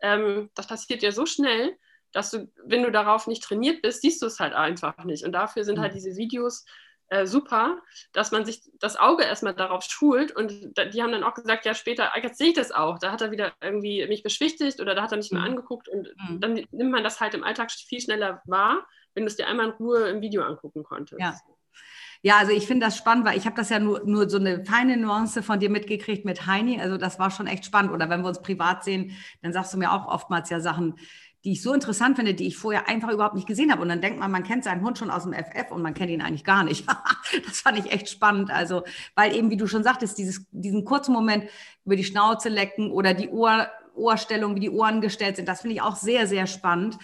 ähm, 0.03 0.51
das 0.55 0.67
passiert 0.67 1.03
ja 1.03 1.13
so 1.13 1.25
schnell, 1.25 1.77
dass 2.13 2.31
du, 2.31 2.51
wenn 2.65 2.83
du 2.83 2.91
darauf 2.91 3.27
nicht 3.27 3.43
trainiert 3.43 3.81
bist, 3.81 4.03
siehst 4.03 4.21
du 4.21 4.27
es 4.27 4.39
halt 4.39 4.53
einfach 4.53 5.05
nicht. 5.05 5.25
Und 5.25 5.33
dafür 5.33 5.65
sind 5.65 5.79
halt 5.79 5.95
diese 5.95 6.17
Videos 6.17 6.67
äh, 7.09 7.27
super, 7.27 7.81
dass 8.13 8.33
man 8.33 8.45
sich 8.45 8.63
das 8.81 8.97
Auge 8.97 9.25
erstmal 9.25 9.55
darauf 9.55 9.85
schult. 9.85 10.35
Und 10.35 10.53
die 10.93 11.03
haben 11.03 11.13
dann 11.13 11.25
auch 11.25 11.35
gesagt, 11.35 11.65
ja, 11.65 11.75
später, 11.75 12.15
ah, 12.15 12.21
jetzt 12.21 12.39
sehe 12.39 12.49
ich 12.49 12.55
das 12.55 12.71
auch. 12.71 12.99
Da 12.99 13.13
hat 13.13 13.23
er 13.23 13.31
wieder 13.31 13.53
irgendwie 13.61 14.07
mich 14.07 14.23
beschwichtigt 14.23 14.81
oder 14.81 14.95
da 14.95 15.03
hat 15.03 15.13
er 15.13 15.19
mich 15.19 15.31
mhm. 15.31 15.39
mal 15.39 15.47
angeguckt. 15.47 15.89
Und 15.89 16.09
mhm. 16.29 16.41
dann 16.41 16.55
nimmt 16.71 16.91
man 16.91 17.05
das 17.05 17.21
halt 17.21 17.35
im 17.35 17.45
Alltag 17.45 17.71
viel 17.71 18.01
schneller 18.01 18.43
wahr, 18.45 18.87
wenn 19.15 19.25
du 19.25 19.29
es 19.29 19.37
dir 19.37 19.47
einmal 19.47 19.67
in 19.67 19.73
Ruhe 19.73 20.09
im 20.09 20.21
Video 20.21 20.43
angucken 20.43 20.85
konntest. 20.85 21.21
Ja. 21.21 21.35
Ja, 22.21 22.39
also 22.39 22.51
ich 22.51 22.67
finde 22.67 22.87
das 22.87 22.97
spannend, 22.97 23.25
weil 23.25 23.39
ich 23.39 23.47
habe 23.47 23.55
das 23.55 23.69
ja 23.69 23.79
nur, 23.79 24.03
nur 24.05 24.29
so 24.29 24.39
eine 24.39 24.65
feine 24.65 24.97
Nuance 24.97 25.41
von 25.41 25.61
dir 25.61 25.71
mitgekriegt 25.71 26.25
mit 26.25 26.47
Heini. 26.47 26.81
Also 26.81 26.97
das 26.97 27.21
war 27.21 27.31
schon 27.31 27.47
echt 27.47 27.65
spannend. 27.65 27.93
Oder 27.93 28.11
wenn 28.11 28.23
wir 28.23 28.29
uns 28.29 28.43
privat 28.43 28.83
sehen, 28.83 29.17
dann 29.41 29.53
sagst 29.53 29.73
du 29.73 29.79
mir 29.79 29.93
auch 29.93 30.09
oftmals 30.09 30.51
ja 30.51 30.59
Sachen, 30.59 30.97
die 31.45 31.53
ich 31.53 31.63
so 31.63 31.73
interessant 31.73 32.17
finde, 32.17 32.35
die 32.35 32.47
ich 32.47 32.57
vorher 32.57 32.89
einfach 32.89 33.11
überhaupt 33.11 33.35
nicht 33.35 33.47
gesehen 33.47 33.71
habe. 33.71 33.83
Und 33.83 33.89
dann 33.89 34.01
denkt 34.01 34.19
man, 34.19 34.31
man 34.31 34.45
kennt 34.45 34.65
seinen 34.65 34.83
Hund 34.83 34.99
schon 34.99 35.11
aus 35.11 35.23
dem 35.23 35.33
FF 35.33 35.71
und 35.71 35.83
man 35.83 35.95
kennt 35.95 36.11
ihn 36.11 36.23
eigentlich 36.23 36.45
gar 36.45 36.65
nicht. 36.65 36.87
das 37.47 37.61
fand 37.61 37.79
ich 37.79 37.93
echt 37.93 38.09
spannend. 38.09 38.51
Also, 38.51 38.83
weil 39.15 39.35
eben, 39.35 39.51
wie 39.51 39.57
du 39.57 39.67
schon 39.67 39.85
sagtest, 39.85 40.19
dieses, 40.19 40.47
diesen 40.51 40.85
kurzen 40.85 41.13
Moment 41.13 41.45
über 41.85 41.97
die 41.97 42.05
Schnauze 42.05 42.49
lecken 42.49 42.91
oder 42.91 43.15
die 43.15 43.29
Ohr, 43.29 43.69
Ohrstellung, 43.95 44.55
wie 44.55 44.61
die 44.61 44.71
Ohren 44.71 45.01
gestellt 45.01 45.37
sind, 45.37 45.49
das 45.49 45.63
finde 45.63 45.75
ich 45.75 45.83
auch 45.83 45.97
sehr, 45.97 46.27
sehr 46.27 46.47
spannend 46.47 46.99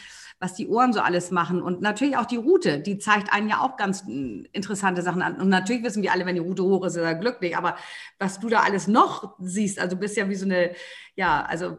was 0.44 0.54
die 0.54 0.68
Ohren 0.68 0.92
so 0.92 1.00
alles 1.00 1.30
machen. 1.30 1.62
Und 1.62 1.80
natürlich 1.80 2.16
auch 2.16 2.26
die 2.26 2.36
Route, 2.36 2.78
die 2.78 2.98
zeigt 2.98 3.32
einen 3.32 3.48
ja 3.48 3.60
auch 3.60 3.76
ganz 3.76 4.04
hm, 4.04 4.46
interessante 4.52 5.00
Sachen 5.00 5.22
an. 5.22 5.40
Und 5.40 5.48
natürlich 5.48 5.82
wissen 5.82 6.02
wir 6.02 6.12
alle, 6.12 6.26
wenn 6.26 6.34
die 6.34 6.40
Route 6.40 6.62
hoch 6.62 6.84
ist, 6.84 6.96
ist 6.96 7.02
er 7.02 7.14
glücklich. 7.14 7.56
Aber 7.56 7.76
was 8.18 8.40
du 8.40 8.48
da 8.48 8.60
alles 8.60 8.86
noch 8.86 9.36
siehst, 9.38 9.78
also 9.78 9.96
bist 9.96 10.16
ja 10.16 10.28
wie 10.28 10.34
so 10.34 10.44
eine, 10.44 10.72
ja, 11.14 11.42
also 11.44 11.78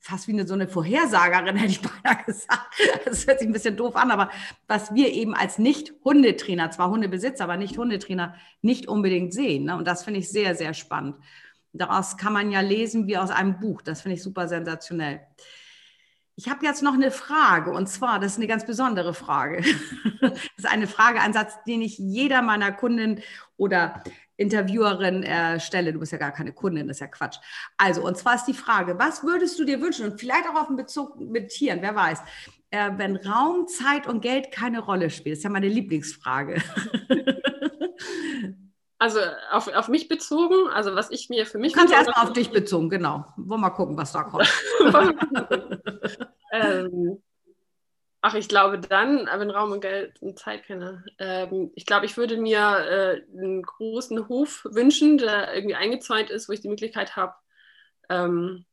fast 0.00 0.26
wie 0.26 0.32
eine, 0.32 0.46
so 0.46 0.54
eine 0.54 0.66
Vorhersagerin, 0.66 1.56
hätte 1.56 1.72
ich 1.72 1.82
beinahe 1.82 2.24
gesagt. 2.24 2.74
Das 3.04 3.26
hört 3.26 3.38
sich 3.38 3.48
ein 3.48 3.52
bisschen 3.52 3.76
doof 3.76 3.94
an, 3.96 4.10
aber 4.10 4.30
was 4.66 4.94
wir 4.94 5.12
eben 5.12 5.34
als 5.34 5.58
Nicht-Hundetrainer, 5.58 6.70
zwar 6.70 6.90
Hundebesitzer, 6.90 7.44
aber 7.44 7.56
nicht 7.56 7.78
Hundetrainer, 7.78 8.34
nicht 8.62 8.88
unbedingt 8.88 9.32
sehen. 9.32 9.64
Ne? 9.64 9.76
Und 9.76 9.86
das 9.86 10.02
finde 10.02 10.20
ich 10.20 10.30
sehr, 10.30 10.54
sehr 10.54 10.74
spannend. 10.74 11.16
Daraus 11.72 12.16
kann 12.16 12.32
man 12.32 12.50
ja 12.50 12.60
lesen 12.60 13.06
wie 13.06 13.16
aus 13.16 13.30
einem 13.30 13.60
Buch. 13.60 13.82
Das 13.82 14.02
finde 14.02 14.16
ich 14.16 14.22
super 14.22 14.48
sensationell. 14.48 15.20
Ich 16.40 16.48
habe 16.48 16.64
jetzt 16.64 16.82
noch 16.82 16.94
eine 16.94 17.10
Frage 17.10 17.70
und 17.70 17.86
zwar, 17.86 18.18
das 18.18 18.32
ist 18.32 18.38
eine 18.38 18.46
ganz 18.46 18.64
besondere 18.64 19.12
Frage. 19.12 19.62
Das 20.20 20.64
ist 20.64 20.72
eine 20.72 20.86
Frageansatz, 20.86 21.64
den 21.66 21.82
ich 21.82 21.98
jeder 21.98 22.40
meiner 22.40 22.72
Kunden 22.72 23.20
oder 23.56 24.02
Interviewerin 24.36 25.22
äh, 25.22 25.60
stelle. 25.60 25.92
Du 25.92 25.98
bist 26.00 26.12
ja 26.12 26.18
gar 26.18 26.32
keine 26.32 26.52
Kundin, 26.52 26.88
das 26.88 26.96
ist 26.96 27.00
ja 27.00 27.08
Quatsch. 27.08 27.38
Also, 27.76 28.02
und 28.06 28.16
zwar 28.16 28.36
ist 28.36 28.44
die 28.44 28.54
Frage, 28.54 28.98
was 28.98 29.22
würdest 29.22 29.58
du 29.58 29.64
dir 29.64 29.80
wünschen? 29.82 30.10
Und 30.10 30.20
vielleicht 30.20 30.46
auch 30.48 30.60
auf 30.60 30.68
den 30.68 30.76
Bezug 30.76 31.18
mit 31.20 31.48
Tieren, 31.48 31.80
wer 31.82 31.94
weiß. 31.94 32.20
Äh, 32.70 32.90
wenn 32.96 33.16
Raum, 33.16 33.66
Zeit 33.66 34.06
und 34.06 34.22
Geld 34.22 34.50
keine 34.50 34.80
Rolle 34.80 35.10
spielen, 35.10 35.32
das 35.32 35.40
ist 35.40 35.44
ja 35.44 35.50
meine 35.50 35.68
Lieblingsfrage. 35.68 36.62
Also 39.00 39.18
auf, 39.50 39.66
auf 39.74 39.88
mich 39.88 40.08
bezogen, 40.08 40.68
also 40.74 40.94
was 40.94 41.10
ich 41.10 41.30
mir 41.30 41.46
für 41.46 41.56
mich. 41.56 41.72
Du 41.72 41.78
kannst 41.78 41.94
erstmal 41.94 42.22
auf 42.22 42.34
dich 42.34 42.50
bezogen, 42.50 42.90
genau. 42.90 43.24
Wollen 43.38 43.48
wir 43.48 43.56
mal 43.56 43.70
gucken, 43.70 43.96
was 43.96 44.12
da 44.12 44.24
kommt. 44.24 44.46
ähm, 46.52 47.22
ach, 48.20 48.34
ich 48.34 48.46
glaube 48.46 48.78
dann, 48.78 49.26
wenn 49.26 49.50
Raum 49.50 49.72
und 49.72 49.80
Geld 49.80 50.20
und 50.20 50.38
Zeit 50.38 50.66
keine. 50.66 51.02
Ähm, 51.18 51.70
ich 51.74 51.86
glaube, 51.86 52.04
ich 52.04 52.18
würde 52.18 52.36
mir 52.36 52.58
äh, 52.58 53.22
einen 53.38 53.62
großen 53.62 54.28
Hof 54.28 54.66
wünschen, 54.70 55.16
der 55.16 55.54
irgendwie 55.54 55.76
eingezäunt 55.76 56.28
ist, 56.28 56.50
wo 56.50 56.52
ich 56.52 56.60
die 56.60 56.68
Möglichkeit 56.68 57.16
habe. 57.16 57.32
Ähm, 58.10 58.66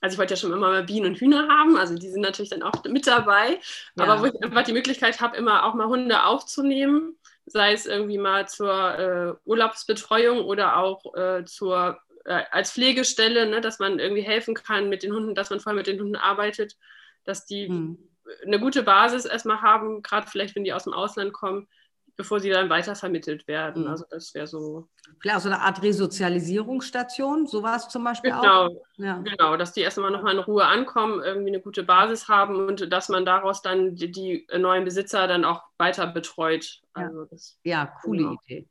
also 0.00 0.14
ich 0.14 0.18
wollte 0.18 0.32
ja 0.32 0.40
schon 0.40 0.52
immer 0.54 0.70
mal 0.70 0.84
Bienen 0.84 1.08
und 1.08 1.20
Hühner 1.20 1.46
haben, 1.48 1.76
also 1.76 1.94
die 1.94 2.08
sind 2.08 2.22
natürlich 2.22 2.50
dann 2.50 2.62
auch 2.62 2.82
mit 2.84 3.06
dabei, 3.06 3.60
ja. 3.96 4.04
aber 4.04 4.22
wo 4.22 4.24
ich 4.24 4.42
einfach 4.42 4.62
die 4.62 4.72
Möglichkeit 4.72 5.20
habe, 5.20 5.36
immer 5.36 5.64
auch 5.64 5.74
mal 5.74 5.88
Hunde 5.88 6.24
aufzunehmen 6.24 7.18
sei 7.46 7.72
es 7.72 7.86
irgendwie 7.86 8.18
mal 8.18 8.48
zur 8.48 8.98
äh, 8.98 9.34
Urlaubsbetreuung 9.44 10.44
oder 10.44 10.76
auch 10.78 11.14
äh, 11.14 11.44
zur, 11.44 11.98
äh, 12.24 12.42
als 12.50 12.72
Pflegestelle, 12.72 13.46
ne, 13.46 13.60
dass 13.60 13.78
man 13.78 13.98
irgendwie 13.98 14.22
helfen 14.22 14.54
kann 14.54 14.88
mit 14.88 15.02
den 15.02 15.12
Hunden, 15.12 15.34
dass 15.34 15.50
man 15.50 15.60
voll 15.60 15.74
mit 15.74 15.86
den 15.86 16.00
Hunden 16.00 16.16
arbeitet, 16.16 16.76
dass 17.24 17.44
die 17.44 17.68
mhm. 17.68 17.98
eine 18.44 18.58
gute 18.58 18.82
Basis 18.82 19.24
erstmal 19.24 19.60
haben, 19.60 20.02
gerade 20.02 20.26
vielleicht 20.26 20.56
wenn 20.56 20.64
die 20.64 20.72
aus 20.72 20.84
dem 20.84 20.94
Ausland 20.94 21.32
kommen, 21.32 21.68
bevor 22.16 22.40
sie 22.40 22.50
dann 22.50 22.70
weiter 22.70 22.94
vermittelt 22.94 23.46
werden. 23.48 23.84
Mhm. 23.84 23.88
Also 23.88 24.04
das 24.10 24.34
wäre 24.34 24.46
so. 24.46 24.88
Vielleicht 25.20 25.36
auch 25.36 25.40
so 25.40 25.48
eine 25.48 25.60
Art 25.60 25.82
Resozialisierungsstation, 25.82 27.46
sowas 27.46 27.88
zum 27.88 28.04
Beispiel 28.04 28.30
genau, 28.30 28.66
auch. 28.66 28.70
Ja. 28.96 29.18
Genau, 29.18 29.56
dass 29.56 29.72
die 29.72 29.80
erstmal 29.80 30.10
nochmal 30.10 30.34
in 30.34 30.40
Ruhe 30.40 30.64
ankommen, 30.64 31.22
irgendwie 31.22 31.50
eine 31.50 31.60
gute 31.60 31.82
Basis 31.82 32.28
haben 32.28 32.68
und 32.68 32.92
dass 32.92 33.08
man 33.08 33.24
daraus 33.24 33.62
dann 33.62 33.96
die, 33.96 34.10
die 34.10 34.46
neuen 34.56 34.84
Besitzer 34.84 35.26
dann 35.26 35.44
auch 35.44 35.62
weiter 35.78 36.06
betreut. 36.06 36.80
Also 36.92 37.24
das, 37.24 37.58
ja, 37.64 37.92
coole 38.02 38.18
genau. 38.18 38.36
Idee. 38.46 38.68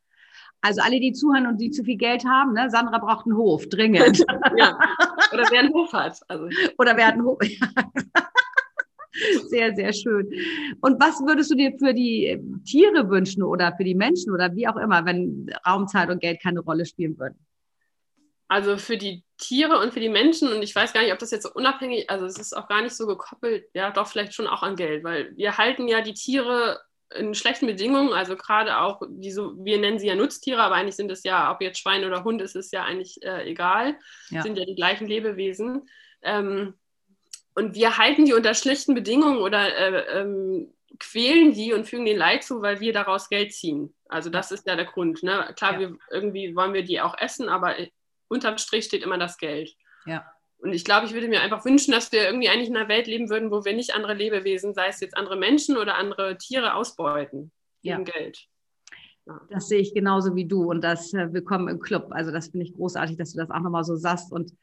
Also 0.61 0.81
alle, 0.81 1.01
die 1.01 1.11
zuhören 1.11 1.45
und 1.45 1.57
die 1.57 1.71
zu 1.71 1.83
viel 1.83 1.97
Geld 1.97 2.23
haben, 2.25 2.53
ne? 2.53 2.69
Sandra 2.69 2.97
braucht 2.97 3.25
einen 3.25 3.35
Hof, 3.35 3.67
dringend. 3.67 4.19
ja. 4.57 4.79
Oder 5.33 5.43
wer 5.51 5.59
einen 5.59 5.73
Hof 5.73 5.91
hat. 5.91 6.21
Also. 6.29 6.47
Oder 6.77 6.95
wer 6.95 7.07
einen 7.07 7.23
Hof. 7.25 7.37
Sehr, 9.47 9.75
sehr 9.75 9.93
schön. 9.93 10.27
Und 10.81 10.99
was 10.99 11.19
würdest 11.21 11.51
du 11.51 11.55
dir 11.55 11.71
für 11.77 11.93
die 11.93 12.25
äh, 12.27 12.39
Tiere 12.65 13.09
wünschen 13.09 13.43
oder 13.43 13.75
für 13.77 13.83
die 13.83 13.95
Menschen 13.95 14.33
oder 14.33 14.55
wie 14.55 14.67
auch 14.67 14.75
immer, 14.75 15.05
wenn 15.05 15.53
Raumzeit 15.67 16.09
und 16.09 16.19
Geld 16.19 16.41
keine 16.41 16.61
Rolle 16.61 16.85
spielen 16.85 17.17
würden? 17.19 17.37
Also 18.47 18.77
für 18.77 18.97
die 18.97 19.23
Tiere 19.37 19.79
und 19.79 19.93
für 19.93 19.99
die 19.99 20.09
Menschen, 20.09 20.51
und 20.51 20.61
ich 20.61 20.75
weiß 20.75 20.93
gar 20.93 21.01
nicht, 21.01 21.13
ob 21.13 21.19
das 21.19 21.31
jetzt 21.31 21.43
so 21.43 21.53
unabhängig, 21.53 22.09
also 22.09 22.25
es 22.25 22.37
ist 22.37 22.55
auch 22.55 22.67
gar 22.67 22.81
nicht 22.81 22.95
so 22.95 23.07
gekoppelt, 23.07 23.65
ja, 23.73 23.91
doch 23.91 24.07
vielleicht 24.07 24.33
schon 24.33 24.47
auch 24.47 24.63
an 24.63 24.75
Geld, 24.75 25.03
weil 25.03 25.35
wir 25.35 25.57
halten 25.57 25.87
ja 25.87 26.01
die 26.01 26.13
Tiere 26.13 26.79
in 27.15 27.33
schlechten 27.35 27.67
Bedingungen, 27.67 28.13
also 28.13 28.35
gerade 28.35 28.79
auch, 28.79 29.01
die 29.07 29.31
so, 29.31 29.53
wir 29.63 29.79
nennen 29.79 29.99
sie 29.99 30.07
ja 30.07 30.15
Nutztiere, 30.15 30.61
aber 30.61 30.75
eigentlich 30.75 30.95
sind 30.95 31.11
es 31.11 31.23
ja, 31.23 31.51
ob 31.51 31.61
jetzt 31.61 31.79
Schwein 31.79 32.05
oder 32.05 32.23
Hund 32.23 32.41
ist, 32.41 32.55
ist 32.55 32.73
ja 32.73 32.83
eigentlich 32.83 33.21
äh, 33.23 33.49
egal, 33.49 33.95
ja. 34.29 34.41
sind 34.41 34.57
ja 34.57 34.65
die 34.65 34.75
gleichen 34.75 35.07
Lebewesen. 35.07 35.87
Ähm, 36.21 36.73
und 37.55 37.75
wir 37.75 37.97
halten 37.97 38.25
die 38.25 38.33
unter 38.33 38.53
schlechten 38.53 38.95
Bedingungen 38.95 39.37
oder 39.37 39.75
äh, 39.75 40.21
ähm, 40.21 40.73
quälen 40.99 41.53
die 41.53 41.73
und 41.73 41.85
fügen 41.85 42.05
den 42.05 42.17
Leid 42.17 42.43
zu, 42.43 42.61
weil 42.61 42.79
wir 42.79 42.93
daraus 42.93 43.29
Geld 43.29 43.53
ziehen. 43.53 43.93
Also 44.07 44.29
das 44.29 44.51
ist 44.51 44.67
ja 44.67 44.75
der 44.75 44.85
Grund. 44.85 45.23
Ne? 45.23 45.53
Klar, 45.55 45.73
ja. 45.73 45.79
wir, 45.79 45.97
irgendwie 46.11 46.55
wollen 46.55 46.73
wir 46.73 46.83
die 46.83 47.01
auch 47.01 47.17
essen, 47.17 47.49
aber 47.49 47.75
unterm 48.27 48.57
Strich 48.57 48.85
steht 48.85 49.03
immer 49.03 49.17
das 49.17 49.37
Geld. 49.37 49.75
Ja. 50.05 50.25
Und 50.57 50.71
ich 50.71 50.85
glaube, 50.85 51.05
ich 51.05 51.13
würde 51.13 51.27
mir 51.27 51.41
einfach 51.41 51.65
wünschen, 51.65 51.91
dass 51.91 52.11
wir 52.11 52.23
irgendwie 52.23 52.47
eigentlich 52.47 52.69
in 52.69 52.77
einer 52.77 52.87
Welt 52.87 53.07
leben 53.07 53.29
würden, 53.29 53.51
wo 53.51 53.65
wir 53.65 53.73
nicht 53.73 53.93
andere 53.95 54.13
Lebewesen, 54.13 54.73
sei 54.73 54.87
es 54.87 55.01
jetzt 55.01 55.17
andere 55.17 55.35
Menschen 55.35 55.77
oder 55.77 55.95
andere 55.95 56.37
Tiere, 56.37 56.75
ausbeuten 56.75 57.51
ja. 57.81 57.97
Geld. 57.99 58.47
Ja. 59.25 59.41
Das 59.49 59.67
sehe 59.67 59.79
ich 59.79 59.93
genauso 59.93 60.35
wie 60.35 60.45
du 60.45 60.69
und 60.69 60.81
das 60.81 61.13
äh, 61.13 61.33
Willkommen 61.33 61.67
im 61.67 61.79
Club. 61.79 62.07
Also 62.11 62.31
das 62.31 62.47
finde 62.47 62.65
ich 62.65 62.73
großartig, 62.73 63.17
dass 63.17 63.33
du 63.33 63.39
das 63.39 63.49
auch 63.49 63.59
nochmal 63.59 63.83
so 63.83 63.95
sagst. 63.95 64.31
Und 64.31 64.53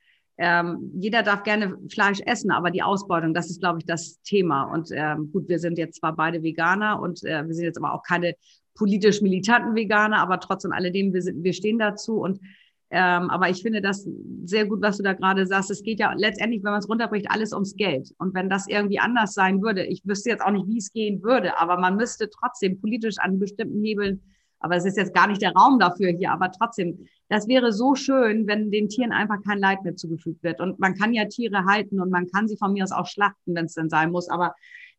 ähm, 0.43 0.91
jeder 0.95 1.23
darf 1.23 1.43
gerne 1.43 1.77
Fleisch 1.93 2.21
essen, 2.25 2.51
aber 2.51 2.71
die 2.71 2.83
Ausbeutung, 2.83 3.35
das 3.35 3.51
ist, 3.51 3.61
glaube 3.61 3.81
ich, 3.81 3.85
das 3.85 4.23
Thema. 4.23 4.63
Und 4.65 4.89
ähm, 4.91 5.31
gut, 5.31 5.51
wir 5.51 5.59
sind 5.59 5.77
jetzt 5.77 6.01
zwar 6.01 6.17
beide 6.17 6.43
Veganer 6.43 6.99
und 6.99 7.23
äh, 7.25 7.47
wir 7.47 7.55
sind 7.55 7.65
jetzt 7.65 7.77
aber 7.77 7.93
auch 7.93 8.03
keine 8.03 8.35
politisch 8.75 9.21
militanten 9.21 9.75
Veganer, 9.75 10.17
aber 10.17 10.41
trotz 10.41 10.65
alledem, 10.65 11.13
wir, 11.13 11.21
sind, 11.21 11.45
wir 11.45 11.53
stehen 11.53 11.79
dazu. 11.79 12.21
Und 12.23 12.41
ähm, 12.89 13.29
aber 13.29 13.51
ich 13.51 13.61
finde 13.61 13.83
das 13.83 14.09
sehr 14.45 14.65
gut, 14.65 14.81
was 14.81 14.97
du 14.97 15.03
da 15.03 15.13
gerade 15.13 15.47
sagst. 15.47 15.71
Es 15.71 15.83
geht 15.83 16.01
ja 16.01 16.15
letztendlich, 16.17 16.65
wenn 16.65 16.73
man 16.73 16.81
es 16.81 16.89
runterbricht, 16.89 17.31
alles 17.31 17.53
ums 17.53 17.77
Geld. 17.77 18.11
Und 18.17 18.35
wenn 18.35 18.49
das 18.49 18.67
irgendwie 18.67 18.99
anders 18.99 19.35
sein 19.35 19.61
würde, 19.61 19.85
ich 19.85 20.01
wüsste 20.07 20.31
jetzt 20.31 20.43
auch 20.43 20.53
nicht, 20.53 20.67
wie 20.69 20.79
es 20.79 20.91
gehen 20.91 21.23
würde, 21.23 21.59
aber 21.59 21.77
man 21.79 21.97
müsste 21.97 22.31
trotzdem 22.31 22.81
politisch 22.81 23.19
an 23.19 23.39
bestimmten 23.39 23.85
Hebeln 23.85 24.23
aber 24.61 24.77
es 24.77 24.85
ist 24.85 24.97
jetzt 24.97 25.15
gar 25.15 25.27
nicht 25.27 25.43
der 25.43 25.53
Raum 25.53 25.79
dafür 25.79 26.11
hier. 26.11 26.31
Aber 26.31 26.53
trotzdem, 26.53 27.07
das 27.29 27.49
wäre 27.49 27.73
so 27.73 27.95
schön, 27.95 28.47
wenn 28.47 28.71
den 28.71 28.89
Tieren 28.89 29.13
einfach 29.13 29.43
kein 29.43 29.59
Leid 29.59 29.83
mehr 29.83 29.97
zugefügt 29.97 30.43
wird. 30.43 30.61
Und 30.61 30.79
man 30.79 30.95
kann 30.95 31.15
ja 31.15 31.25
Tiere 31.25 31.65
halten 31.65 32.01
und 32.01 32.11
man 32.11 32.27
kann 32.29 32.47
sie 32.47 32.59
von 32.59 32.73
mir 32.73 32.85
aus 32.85 32.93
auch 32.93 33.07
schlachten, 33.07 33.55
wenn 33.55 33.65
es 33.65 33.75
denn 33.75 33.89
sein 33.89 34.13
muss. 34.13 34.29
Aber 34.29 34.55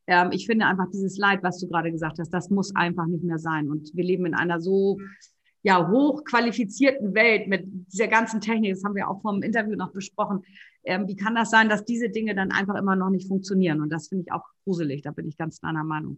ähm, 0.07 0.29
ich 0.31 0.47
finde 0.47 0.65
einfach 0.65 0.89
dieses 0.91 1.17
Leid, 1.17 1.43
was 1.43 1.59
du 1.59 1.67
gerade 1.67 1.91
gesagt 1.91 2.17
hast, 2.19 2.33
das 2.33 2.49
muss 2.49 2.75
einfach 2.75 3.05
nicht 3.05 3.23
mehr 3.23 3.37
sein. 3.37 3.69
Und 3.69 3.91
wir 3.93 4.03
leben 4.03 4.25
in 4.25 4.33
einer 4.33 4.59
so 4.59 4.97
ja, 5.63 5.87
hochqualifizierten 5.87 7.13
Welt 7.13 7.47
mit 7.47 7.65
dieser 7.93 8.07
ganzen 8.07 8.41
Technik, 8.41 8.73
das 8.73 8.83
haben 8.83 8.95
wir 8.95 9.07
auch 9.07 9.21
vom 9.21 9.43
Interview 9.43 9.75
noch 9.75 9.91
besprochen. 9.93 10.41
Ähm, 10.83 11.07
wie 11.07 11.15
kann 11.15 11.35
das 11.35 11.51
sein, 11.51 11.69
dass 11.69 11.85
diese 11.85 12.09
Dinge 12.09 12.33
dann 12.33 12.51
einfach 12.51 12.75
immer 12.75 12.95
noch 12.95 13.11
nicht 13.11 13.27
funktionieren? 13.27 13.81
Und 13.81 13.91
das 13.91 14.07
finde 14.07 14.23
ich 14.25 14.31
auch 14.31 14.43
gruselig, 14.63 15.03
da 15.03 15.11
bin 15.11 15.27
ich 15.27 15.37
ganz 15.37 15.59
deiner 15.59 15.83
Meinung. 15.83 16.17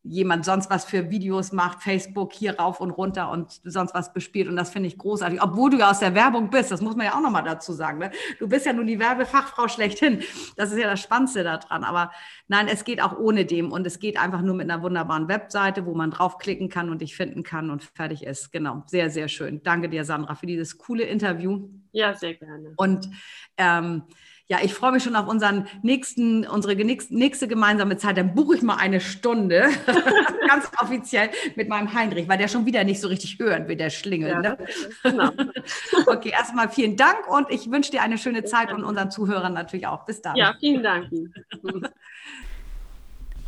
jemand 0.07 0.45
sonst 0.45 0.69
was 0.69 0.85
für 0.85 1.09
Videos 1.09 1.51
macht, 1.51 1.81
Facebook 1.81 2.33
hier 2.33 2.59
rauf 2.59 2.79
und 2.79 2.91
runter 2.91 3.31
und 3.31 3.59
sonst 3.63 3.93
was 3.93 4.13
bespielt. 4.13 4.47
Und 4.47 4.55
das 4.55 4.69
finde 4.69 4.87
ich 4.87 4.97
großartig. 4.97 5.41
Obwohl 5.41 5.71
du 5.71 5.77
ja 5.77 5.89
aus 5.89 5.99
der 5.99 6.13
Werbung 6.13 6.49
bist, 6.49 6.71
das 6.71 6.81
muss 6.81 6.95
man 6.95 7.07
ja 7.07 7.15
auch 7.15 7.21
nochmal 7.21 7.43
dazu 7.43 7.73
sagen. 7.73 7.99
Ne? 7.99 8.11
Du 8.39 8.47
bist 8.47 8.65
ja 8.65 8.73
nun 8.73 8.87
die 8.87 8.99
Werbefachfrau 8.99 9.67
schlechthin. 9.67 10.21
Das 10.55 10.71
ist 10.71 10.77
ja 10.77 10.89
das 10.89 11.01
Spannendste 11.01 11.43
daran. 11.43 11.83
Aber 11.83 12.11
nein, 12.47 12.67
es 12.67 12.83
geht 12.83 13.01
auch 13.01 13.17
ohne 13.17 13.45
dem. 13.45 13.71
Und 13.71 13.87
es 13.87 13.99
geht 13.99 14.19
einfach 14.19 14.41
nur 14.41 14.55
mit 14.55 14.69
einer 14.69 14.83
wunderbaren 14.83 15.27
Webseite, 15.27 15.85
wo 15.85 15.95
man 15.95 16.11
draufklicken 16.11 16.69
kann 16.69 16.89
und 16.89 17.01
dich 17.01 17.15
finden 17.15 17.43
kann 17.43 17.69
und 17.69 17.83
fertig 17.83 18.23
ist. 18.23 18.51
Genau. 18.51 18.83
Sehr, 18.87 19.09
sehr 19.09 19.27
schön. 19.27 19.61
Danke 19.63 19.89
dir, 19.89 20.05
Sandra, 20.05 20.35
für 20.35 20.45
dieses 20.45 20.77
coole 20.77 21.03
Interview. 21.03 21.67
Ja, 21.91 22.13
sehr 22.13 22.35
gerne. 22.35 22.73
Und 22.77 23.09
ähm, 23.57 24.03
ja, 24.47 24.59
ich 24.61 24.75
freue 24.75 24.91
mich 24.91 25.03
schon 25.03 25.15
auf 25.15 25.27
unseren 25.27 25.65
nächsten, 25.81 26.45
unsere 26.45 26.75
nächste 26.75 27.47
gemeinsame 27.47 27.97
Zeit. 27.97 28.17
Dann 28.17 28.35
buche 28.35 28.57
ich 28.57 28.61
mal 28.61 28.75
eine 28.75 29.01
Stunde, 29.01 29.69
ganz 30.47 30.69
offiziell 30.79 31.31
mit 31.55 31.67
meinem 31.67 31.95
Heinrich, 31.95 32.27
weil 32.27 32.37
der 32.37 32.47
schon 32.47 32.67
wieder 32.67 32.83
nicht 32.83 33.01
so 33.01 33.07
richtig 33.07 33.39
hören 33.39 33.67
will, 33.67 33.75
der 33.75 33.89
Schlingel. 33.89 34.29
Ja, 34.29 34.41
ne? 34.41 34.55
genau. 35.01 35.31
okay, 36.05 36.29
erstmal 36.29 36.69
vielen 36.69 36.95
Dank 36.95 37.27
und 37.27 37.49
ich 37.49 37.71
wünsche 37.71 37.89
dir 37.89 38.03
eine 38.03 38.19
schöne 38.19 38.43
Zeit 38.43 38.71
und 38.71 38.83
unseren 38.83 39.09
Zuhörern 39.09 39.53
natürlich 39.53 39.87
auch. 39.87 40.05
Bis 40.05 40.21
dann. 40.21 40.35
Ja, 40.35 40.53
vielen 40.59 40.83
Dank. 40.83 41.09